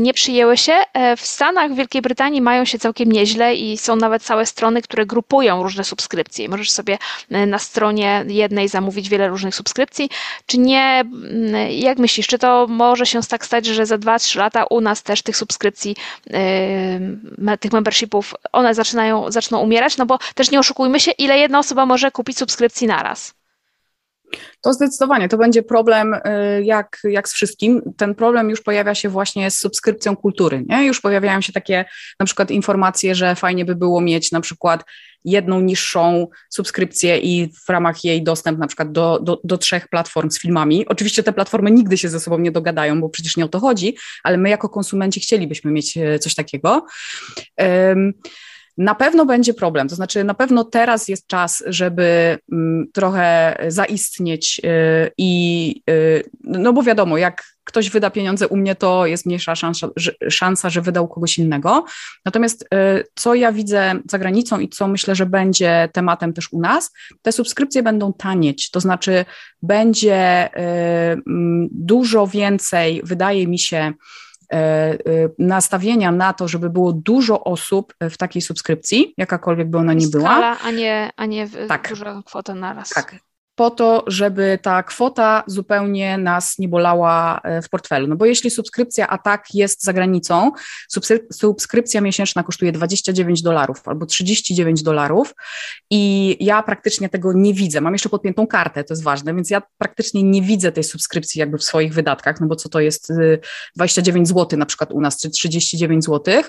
[0.00, 0.76] Nie przyjęły się.
[0.92, 4.82] E, w Stanach, w Wielkiej Brytanii mają się całkiem nieźle i są nawet całe strony,
[4.82, 6.48] które grupują różne subskrypcje.
[6.48, 6.98] Możesz sobie
[7.30, 10.10] na stronie jednej zamówić wiele różnych subskrypcji.
[10.46, 11.04] Czy nie,
[11.70, 15.22] jak myślisz, czy to może się tak stać, że za 2-3 lata u nas też
[15.22, 15.96] tych subskrypcji,
[17.60, 19.96] tych membershipów, one zaczynają, zaczną umierać?
[19.96, 23.39] No bo też nie oszukujmy się, ile jedna osoba może kupić subskrypcji naraz.
[24.60, 26.20] To zdecydowanie, to będzie problem y,
[26.64, 27.82] jak, jak z wszystkim.
[27.96, 30.64] Ten problem już pojawia się właśnie z subskrypcją kultury.
[30.68, 30.86] Nie?
[30.86, 31.84] Już pojawiają się takie
[32.20, 34.84] na przykład informacje, że fajnie by było mieć na przykład
[35.24, 40.30] jedną niższą subskrypcję i w ramach jej dostęp na przykład do, do, do trzech platform
[40.30, 40.86] z filmami.
[40.86, 43.96] Oczywiście te platformy nigdy się ze sobą nie dogadają, bo przecież nie o to chodzi,
[44.22, 46.86] ale my jako konsumenci chcielibyśmy mieć e, coś takiego.
[47.58, 48.12] Um,
[48.80, 54.60] na pewno będzie problem, to znaczy na pewno teraz jest czas, żeby mm, trochę zaistnieć
[54.64, 59.54] y, i y, no bo wiadomo, jak ktoś wyda pieniądze u mnie, to jest mniejsza
[59.54, 59.88] szansa,
[60.30, 61.84] szansa, że wyda u kogoś innego.
[62.24, 62.66] Natomiast y,
[63.14, 67.32] co ja widzę za granicą i co myślę, że będzie tematem też u nas, te
[67.32, 69.24] subskrypcje będą tanieć, to znaczy
[69.62, 73.92] będzie mm, dużo więcej, wydaje mi się,
[75.38, 80.30] nastawienia na to, żeby było dużo osób w takiej subskrypcji, jakakolwiek by ona nie była.
[80.30, 81.88] Skala, a nie, a nie tak.
[81.88, 82.88] duża kwota naraz.
[82.88, 83.16] Tak,
[83.60, 88.06] po to, żeby ta kwota zupełnie nas nie bolała e, w portfelu.
[88.06, 90.50] No bo jeśli subskrypcja a tak jest za granicą,
[91.32, 95.34] subskrypcja miesięczna kosztuje 29 dolarów albo 39 dolarów
[95.90, 97.80] i ja praktycznie tego nie widzę.
[97.80, 101.58] Mam jeszcze podpiętą kartę, to jest ważne, więc ja praktycznie nie widzę tej subskrypcji jakby
[101.58, 103.12] w swoich wydatkach, no bo co to jest
[103.76, 106.42] 29 y, zł na przykład u nas, czy 39 zł,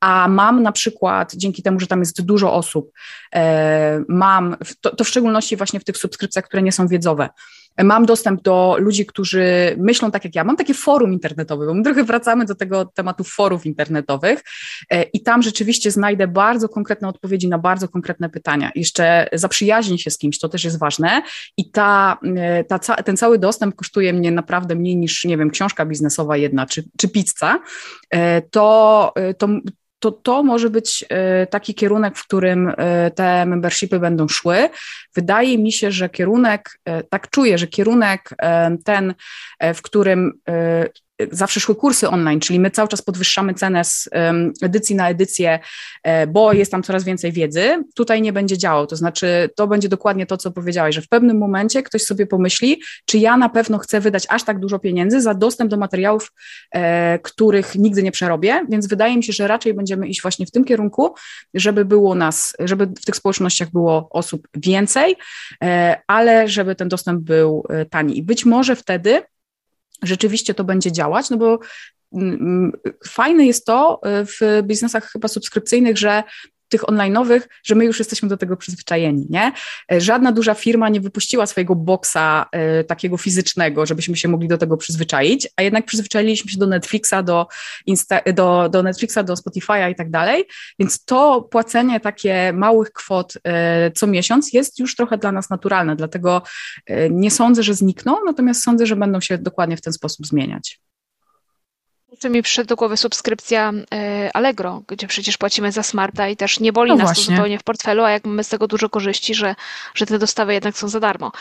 [0.00, 2.92] a mam na przykład, dzięki temu, że tam jest dużo osób,
[3.34, 7.28] e, mam, to, to w szczególności właśnie w tych subskrypcjach, które nie są wiedzowe,
[7.84, 10.44] mam dostęp do ludzi, którzy myślą tak jak ja.
[10.44, 14.42] Mam takie forum internetowe, bo my trochę wracamy do tego tematu forów internetowych
[14.90, 18.70] e, i tam rzeczywiście znajdę bardzo konkretne odpowiedzi na bardzo konkretne pytania.
[18.74, 21.22] Jeszcze zaprzyjaźnię się z kimś, to też jest ważne
[21.56, 25.86] i ta, e, ta, ten cały dostęp kosztuje mnie naprawdę mniej niż, nie wiem, książka
[25.86, 27.58] biznesowa jedna czy, czy pizza,
[28.50, 29.48] to, to,
[30.00, 34.68] to to może być e, taki kierunek, w którym e, te membershipy będą szły.
[35.14, 38.30] Wydaje mi się, że kierunek, e, tak czuję, że kierunek
[38.84, 39.14] ten,
[39.74, 40.32] w którym
[41.30, 44.08] zawsze szły kursy online, czyli my cały czas podwyższamy cenę z
[44.62, 45.58] edycji na edycję,
[46.02, 48.86] e, bo jest tam coraz więcej wiedzy, tutaj nie będzie działał.
[48.86, 52.82] To znaczy, to będzie dokładnie to, co powiedziałaś, że w pewnym momencie ktoś sobie pomyśli,
[53.04, 56.32] czy ja na pewno chcę wydać aż tak dużo pieniędzy za dostęp do materiałów,
[56.74, 60.50] e, których nigdy nie przerobię, więc wydaje mi się, że raczej będziemy iść właśnie w
[60.50, 61.14] tym kierunku,
[61.54, 65.16] żeby było nas, żeby w tych społecznościach było osób więcej,
[65.64, 68.18] e, ale żeby ten dostęp był tani.
[68.18, 69.22] I być może wtedy
[70.02, 71.58] rzeczywiście to będzie działać, no bo
[73.06, 76.22] fajne jest to w biznesach chyba subskrypcyjnych, że
[76.70, 79.52] tych online'owych, że my już jesteśmy do tego przyzwyczajeni, nie?
[79.92, 82.46] E, żadna duża firma nie wypuściła swojego boksa
[82.80, 87.14] y, takiego fizycznego, żebyśmy się mogli do tego przyzwyczaić, a jednak przyzwyczailiśmy się do Netflixa,
[87.24, 87.46] do,
[87.86, 90.44] Insta, do, do Netflixa, do Spotify'a i tak dalej,
[90.78, 93.40] więc to płacenie takie małych kwot y,
[93.94, 96.42] co miesiąc jest już trochę dla nas naturalne, dlatego
[96.90, 100.80] y, nie sądzę, że znikną, natomiast sądzę, że będą się dokładnie w ten sposób zmieniać
[102.20, 106.60] czy mi przyszedł do głowy subskrypcja e, Allegro, gdzie przecież płacimy za smarta i też
[106.60, 107.24] nie boli no nas właśnie.
[107.24, 109.54] to zupełnie w portfelu, a jak mamy z tego dużo korzyści, że,
[109.94, 111.32] że te dostawy jednak są za darmo.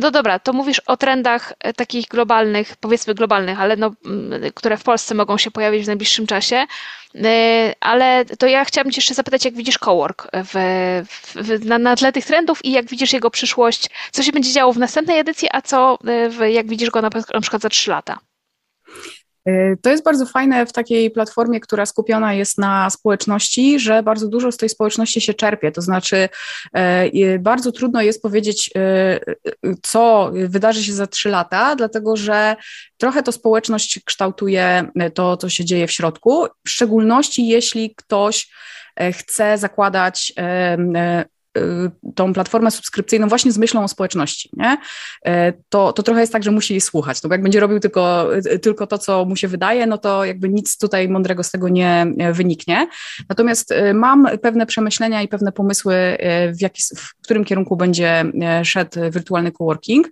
[0.00, 3.90] No dobra, to mówisz o trendach e, takich globalnych, powiedzmy globalnych, ale no,
[4.54, 6.66] które w Polsce mogą się pojawić w najbliższym czasie.
[7.24, 10.54] E, ale to ja chciałabym Cię jeszcze zapytać, jak widzisz cowork w,
[11.34, 14.72] w, na, na tle tych trendów i jak widzisz jego przyszłość, co się będzie działo
[14.72, 15.98] w następnej edycji, a co
[16.48, 18.18] jak widzisz go na, na przykład za trzy lata?
[19.48, 24.28] Y, to jest bardzo fajne w takiej platformie, która skupiona jest na społeczności, że bardzo
[24.28, 25.72] dużo z tej społeczności się czerpie.
[25.72, 26.28] To znaczy,
[27.14, 28.70] y, bardzo trudno jest powiedzieć,
[29.66, 32.56] y, co wydarzy się za trzy lata, dlatego że
[32.96, 38.50] trochę to społeczność kształtuje to, co się dzieje w środku, w szczególności jeśli ktoś
[39.12, 40.32] chce zakładać
[42.14, 44.76] tą platformę subskrypcyjną właśnie z myślą o społeczności, nie?
[45.28, 45.30] Y,
[45.68, 48.36] to, to trochę jest tak, że musi jej słuchać, no bo jak będzie robił tylko,
[48.36, 51.68] y, tylko to, co mu się wydaje, no to jakby nic tutaj mądrego z tego
[51.68, 52.88] nie wyniknie.
[53.28, 55.94] Natomiast mam pewne przemyślenia i pewne pomysły,
[56.58, 58.24] w, jaki, w którym kierunku będzie
[58.62, 60.08] szedł wirtualny coworking.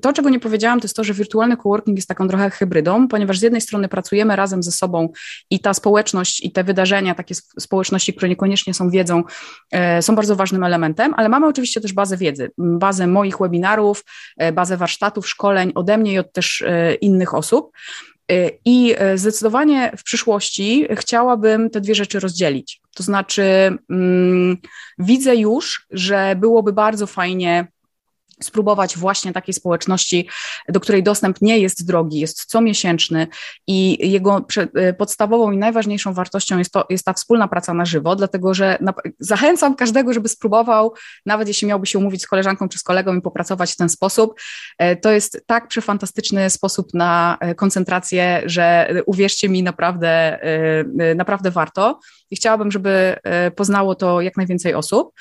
[0.00, 3.38] To, czego nie powiedziałam, to jest to, że wirtualny coworking jest taką trochę hybrydą, ponieważ
[3.38, 5.08] z jednej strony pracujemy razem ze sobą
[5.50, 9.22] i ta społeczność i te wydarzenia, takie społeczności, które niekoniecznie są wiedzą,
[10.00, 14.04] są bardzo ważnym elementem, ale mamy oczywiście też bazę wiedzy, bazę moich webinarów,
[14.36, 17.70] e, bazę warsztatów, szkoleń ode mnie i od też e, innych osób.
[18.30, 22.80] E, I zdecydowanie w przyszłości chciałabym te dwie rzeczy rozdzielić.
[22.94, 23.42] To znaczy,
[23.90, 24.56] mm,
[24.98, 27.66] widzę już, że byłoby bardzo fajnie
[28.42, 30.28] spróbować właśnie takiej społeczności,
[30.68, 33.26] do której dostęp nie jest drogi, jest comiesięczny
[33.66, 38.16] i jego e, podstawową i najważniejszą wartością jest, to, jest ta wspólna praca na żywo,
[38.16, 40.94] dlatego że na, zachęcam każdego, żeby spróbował,
[41.26, 44.40] nawet jeśli miałby się umówić z koleżanką czy z kolegą i popracować w ten sposób.
[44.78, 50.38] E, to jest tak przefantastyczny sposób na e, koncentrację, że uwierzcie mi, naprawdę,
[51.16, 53.16] naprawdę warto i chciałabym, żeby
[53.56, 55.12] poznało to jak najwięcej osób.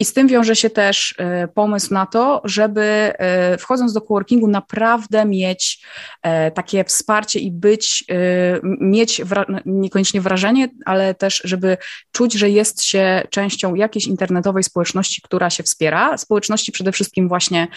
[0.00, 4.48] I z tym wiąże się też e, pomysł na to, żeby e, wchodząc do coworkingu
[4.48, 5.86] naprawdę mieć
[6.22, 8.04] e, takie wsparcie i być,
[8.80, 9.22] mieć
[9.66, 11.76] niekoniecznie wrażenie, ale też, żeby
[12.12, 16.18] czuć, że jest się częścią jakiejś internetowej społeczności, która się wspiera.
[16.18, 17.68] Społeczności przede wszystkim właśnie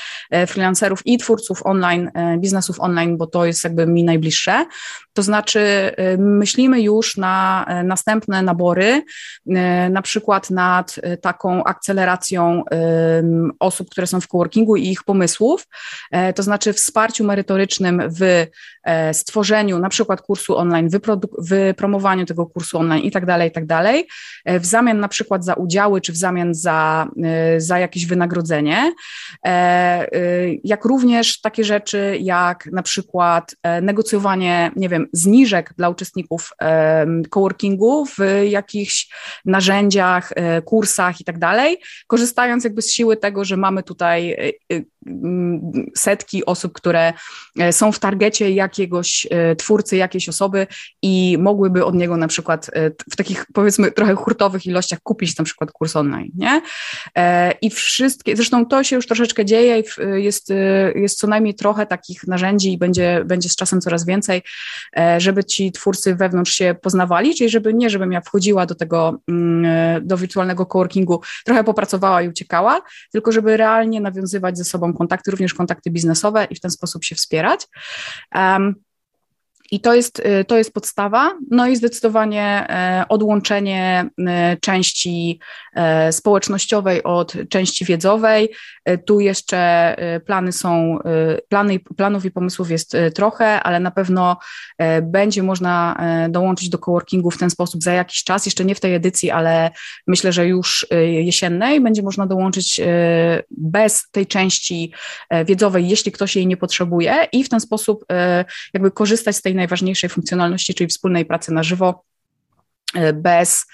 [0.48, 4.66] freelancerów i twórców online, biznesów online, bo to jest jakby mi najbliższe.
[5.14, 9.02] To znaczy myślimy już na następne nabory,
[9.90, 12.64] na przykład nad taką akceleracją akceleracją
[13.60, 15.68] osób, które są w coworkingu i ich pomysłów,
[16.12, 18.48] e, to znaczy wsparciu merytorycznym w
[18.84, 20.90] e, stworzeniu na przykład kursu online,
[21.38, 24.08] wypromowaniu tego kursu online i tak dalej, i tak dalej,
[24.46, 27.08] e, w zamian na przykład za udziały, czy w zamian za,
[27.58, 28.94] za jakieś wynagrodzenie,
[30.64, 36.52] jak również takie rzeczy jak na przykład negocjowanie, nie wiem, zniżek dla uczestników
[37.30, 38.18] coworkingu w
[38.50, 39.10] jakichś
[39.46, 40.34] narzędziach,
[40.66, 41.78] kursach i tak dalej,
[42.08, 44.82] korzystając jakby z siły tego, że mamy tutaj e, e,
[45.96, 47.14] setki osób, które
[47.60, 49.28] e, są w targecie jakiegoś
[49.58, 50.68] twórcy, jakiejś osoby
[51.02, 52.72] i mogłyby od niego na przykład
[53.12, 56.62] w takich powiedzmy trochę hurtowych ilościach kupić na przykład kurs online, nie?
[57.62, 59.84] I wszystkie, zresztą to się już troszeczkę dzieje,
[60.14, 60.54] jest,
[60.96, 64.42] jest co najmniej trochę takich narzędzi i będzie, będzie z czasem coraz więcej,
[65.18, 70.08] żeby ci twórcy wewnątrz się poznawali, czyli żeby nie, żebym ja wchodziła do tego, mm,
[70.08, 72.82] do wirtualnego coworkingu, trochę popracować pracowała i uciekała,
[73.12, 77.16] tylko żeby realnie nawiązywać ze sobą kontakty, również kontakty biznesowe i w ten sposób się
[77.16, 77.68] wspierać.
[78.36, 78.76] Um,
[79.72, 81.38] i to jest, y, to jest podstawa.
[81.52, 85.40] No i zdecydowanie e, odłączenie e, części
[86.12, 88.50] społecznościowej od części wiedzowej.
[89.06, 89.96] Tu jeszcze
[90.26, 91.00] plany są,
[91.50, 94.38] plany, planów i pomysłów jest trochę, ale na pewno
[95.02, 95.98] będzie można
[96.30, 99.72] dołączyć do coworkingu w ten sposób za jakiś czas, jeszcze nie w tej edycji, ale
[100.08, 102.82] myślę, że już jesiennej będzie można dołączyć
[103.50, 104.92] bez tej części
[105.46, 108.06] wiedzowej, jeśli ktoś jej nie potrzebuje i w ten sposób
[108.74, 112.04] jakby korzystać z tej najważniejszej funkcjonalności, czyli wspólnej pracy na żywo,
[112.96, 113.66] e, bez,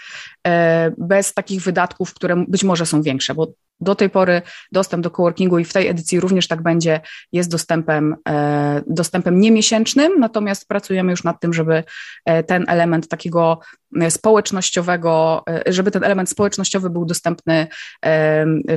[0.48, 5.12] e, bez takich wydatków, które być może są większe, bo Do tej pory dostęp do
[5.12, 7.02] coworkingu i w tej edycji również tak będzie,
[7.32, 11.84] jest dostępem, e, dostępem niemiesięcznym, natomiast pracujemy już nad tym, żeby
[12.26, 13.60] e, ten element takiego
[14.02, 17.68] e, społecznościowego, żeby ten element społecznościowy był dostępny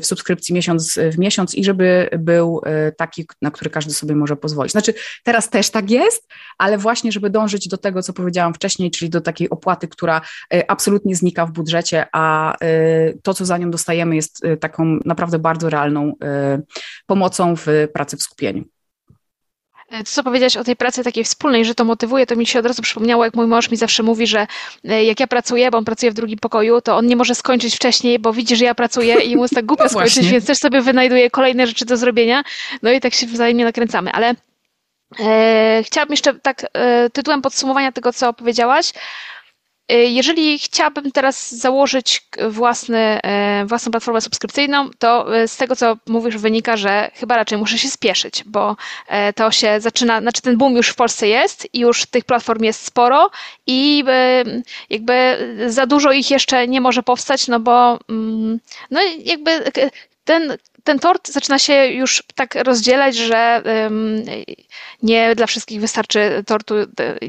[0.01, 2.61] w subskrypcji miesiąc w miesiąc i żeby był
[2.97, 4.73] taki, na który każdy sobie może pozwolić.
[4.73, 4.95] Znaczy,
[5.25, 6.29] teraz też tak jest,
[6.59, 10.21] ale właśnie, żeby dążyć do tego, co powiedziałam wcześniej, czyli do takiej opłaty, która
[10.69, 12.57] absolutnie znika w budżecie, a
[13.23, 16.63] to, co za nią dostajemy, jest taką naprawdę bardzo realną y,
[17.07, 18.65] pomocą w pracy w skupieniu.
[19.91, 22.67] To, co powiedziałeś o tej pracy takiej wspólnej, że to motywuje, to mi się od
[22.67, 24.47] razu przypomniało, jak mój mąż mi zawsze mówi, że
[24.85, 27.77] e, jak ja pracuję, bo on pracuje w drugim pokoju, to on nie może skończyć
[27.77, 30.59] wcześniej, bo widzi, że ja pracuję i mu jest tak głupio no skończyć, więc też
[30.59, 32.45] sobie wynajduje kolejne rzeczy do zrobienia.
[32.83, 34.13] No i tak się wzajemnie nakręcamy.
[34.13, 34.35] Ale
[35.21, 38.93] e, chciałabym jeszcze tak e, tytułem podsumowania tego, co powiedziałaś,
[39.89, 43.21] jeżeli chciałabym teraz założyć własny,
[43.63, 47.79] y, własną platformę subskrypcyjną, to y, z tego, co mówisz, wynika, że chyba raczej muszę
[47.79, 48.77] się spieszyć, bo
[49.35, 52.85] to się zaczyna, znaczy ten boom już w Polsce jest i już tych platform jest
[52.85, 53.31] sporo
[53.67, 54.05] i
[54.91, 58.61] jakby za dużo ich jeszcze nie może powstać, no bo mm,
[58.91, 59.51] no jakby
[60.25, 60.57] ten
[60.87, 63.63] ten tort zaczyna się już tak rozdzielać, że
[65.03, 66.75] nie dla wszystkich wystarczy tortu,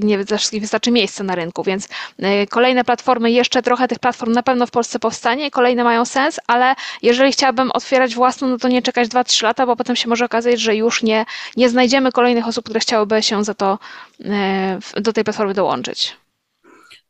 [0.02, 1.88] nie dla wszystkich wystarczy miejsca na rynku, więc
[2.20, 6.40] e, kolejne platformy, jeszcze trochę tych platform na pewno w Polsce powstanie, kolejne mają sens,
[6.48, 10.26] ale jeżeli chciałabym otwierać własną, no to nie czekać 2-3 lata, bo potem się może
[10.26, 11.26] okazać, że już nie,
[11.58, 13.80] nie znajdziemy kolejnych osób, które chciałyby się za to
[14.26, 16.18] e, do tej platformy dołączyć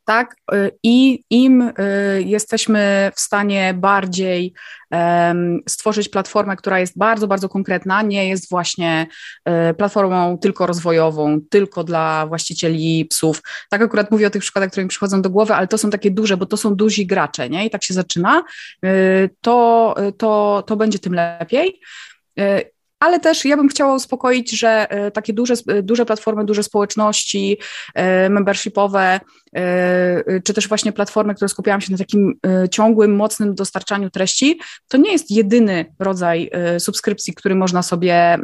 [0.08, 0.36] tak?
[0.82, 1.72] I im
[2.18, 4.54] jesteśmy w stanie bardziej
[5.68, 9.06] stworzyć platformę, która jest bardzo, bardzo konkretna, nie jest właśnie
[9.44, 13.42] e, platformą tylko rozwojową, tylko dla właścicieli psów.
[13.70, 16.10] Tak akurat mówię o tych przykładach, które mi przychodzą do głowy, ale to są takie
[16.10, 17.66] duże, bo to są duzi gracze, nie?
[17.66, 18.42] I tak się zaczyna,
[19.40, 21.80] to, to, to będzie tym lepiej.
[23.00, 27.58] Ale też ja bym chciała uspokoić, że takie duże, duże platformy, duże społeczności
[28.30, 29.20] membershipowe
[30.44, 34.96] czy też właśnie platformy, które skupiałam się na takim e, ciągłym, mocnym dostarczaniu treści, to
[34.96, 38.38] nie jest jedyny rodzaj e, subskrypcji, który można sobie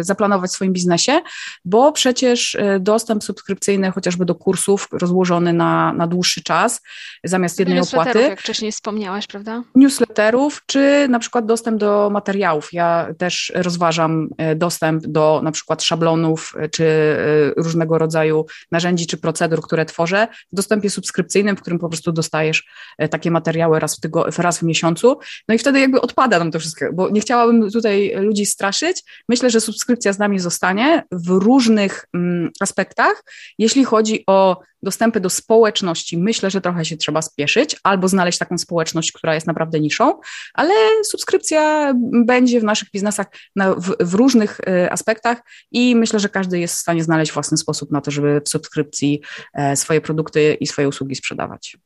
[0.00, 1.20] zaplanować w swoim biznesie,
[1.64, 6.80] bo przecież dostęp subskrypcyjny chociażby do kursów rozłożony na, na dłuższy czas,
[7.24, 8.20] zamiast jednej opłaty.
[8.20, 9.62] jak wcześniej wspomniałaś, prawda?
[9.74, 12.72] Newsletterów, czy na przykład dostęp do materiałów.
[12.72, 17.16] Ja też rozważam dostęp do na przykład szablonów, czy
[17.56, 22.12] różnego rodzaju narzędzi, czy procedur, które tworzę tworzę w dostępie subskrypcyjnym, w którym po prostu
[22.12, 22.64] dostajesz
[22.98, 25.18] e, takie materiały raz w, tygo, raz w miesiącu.
[25.48, 29.02] No i wtedy jakby odpada nam to wszystko, bo nie chciałabym tutaj ludzi straszyć.
[29.28, 33.24] Myślę, że subskrypcja z nami zostanie w różnych mm, aspektach.
[33.58, 38.58] Jeśli chodzi o dostępy do społeczności, myślę, że trochę się trzeba spieszyć albo znaleźć taką
[38.58, 40.20] społeczność, która jest naprawdę niszą,
[40.54, 40.74] ale
[41.04, 41.92] subskrypcja
[42.24, 43.26] będzie w naszych biznesach
[43.56, 47.56] na, w, w, różnych y, aspektach i myślę, że każdy jest w stanie znaleźć własny
[47.56, 49.22] sposób na to, żeby w subskrypcji
[49.54, 51.76] e, swoje produkty i swoje usługi sprzedawać.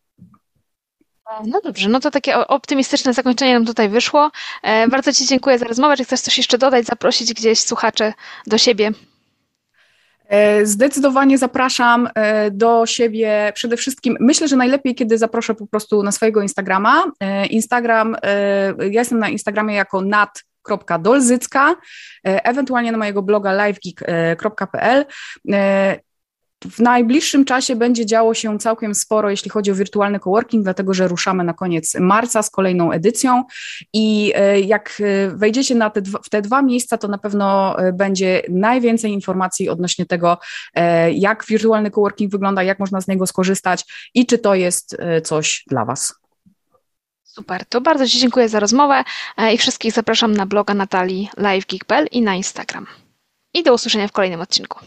[1.46, 4.30] No dobrze, no to takie optymistyczne zakończenie nam tutaj wyszło.
[4.62, 5.96] E, bardzo Ci dziękuję za rozmowę.
[5.96, 8.12] Czy chcesz coś jeszcze dodać, zaprosić gdzieś słuchaczy
[8.46, 8.92] do siebie?
[10.32, 14.16] E, zdecydowanie zapraszam e, do siebie przede wszystkim.
[14.20, 17.04] Myślę, że najlepiej, kiedy zaproszę po prostu na swojego Instagrama.
[17.20, 18.16] E, Instagram,
[18.78, 21.74] ja jestem na Instagramie jako nat.dolzycka,
[22.24, 25.04] ewentualnie na mojego bloga livegeek.pl.
[26.70, 31.08] W najbliższym czasie będzie działo się całkiem sporo, jeśli chodzi o wirtualny coworking, dlatego że
[31.08, 33.44] ruszamy na koniec marca z kolejną edycją
[33.92, 37.92] i e, jak e, wejdziecie na te, w te dwa miejsca, to na pewno e,
[37.92, 40.38] będzie najwięcej informacji odnośnie tego,
[41.12, 43.84] jak wirtualny coworking wygląda, jak można z niego skorzystać
[44.14, 46.14] i czy to jest coś dla Was.
[47.22, 49.04] Super, to bardzo Ci dziękuję za rozmowę
[49.54, 52.86] i wszystkich zapraszam na bloga Natalii LiveGeek.pl i na Instagram.
[53.54, 54.78] I do usłyszenia w kolejnym odcinku.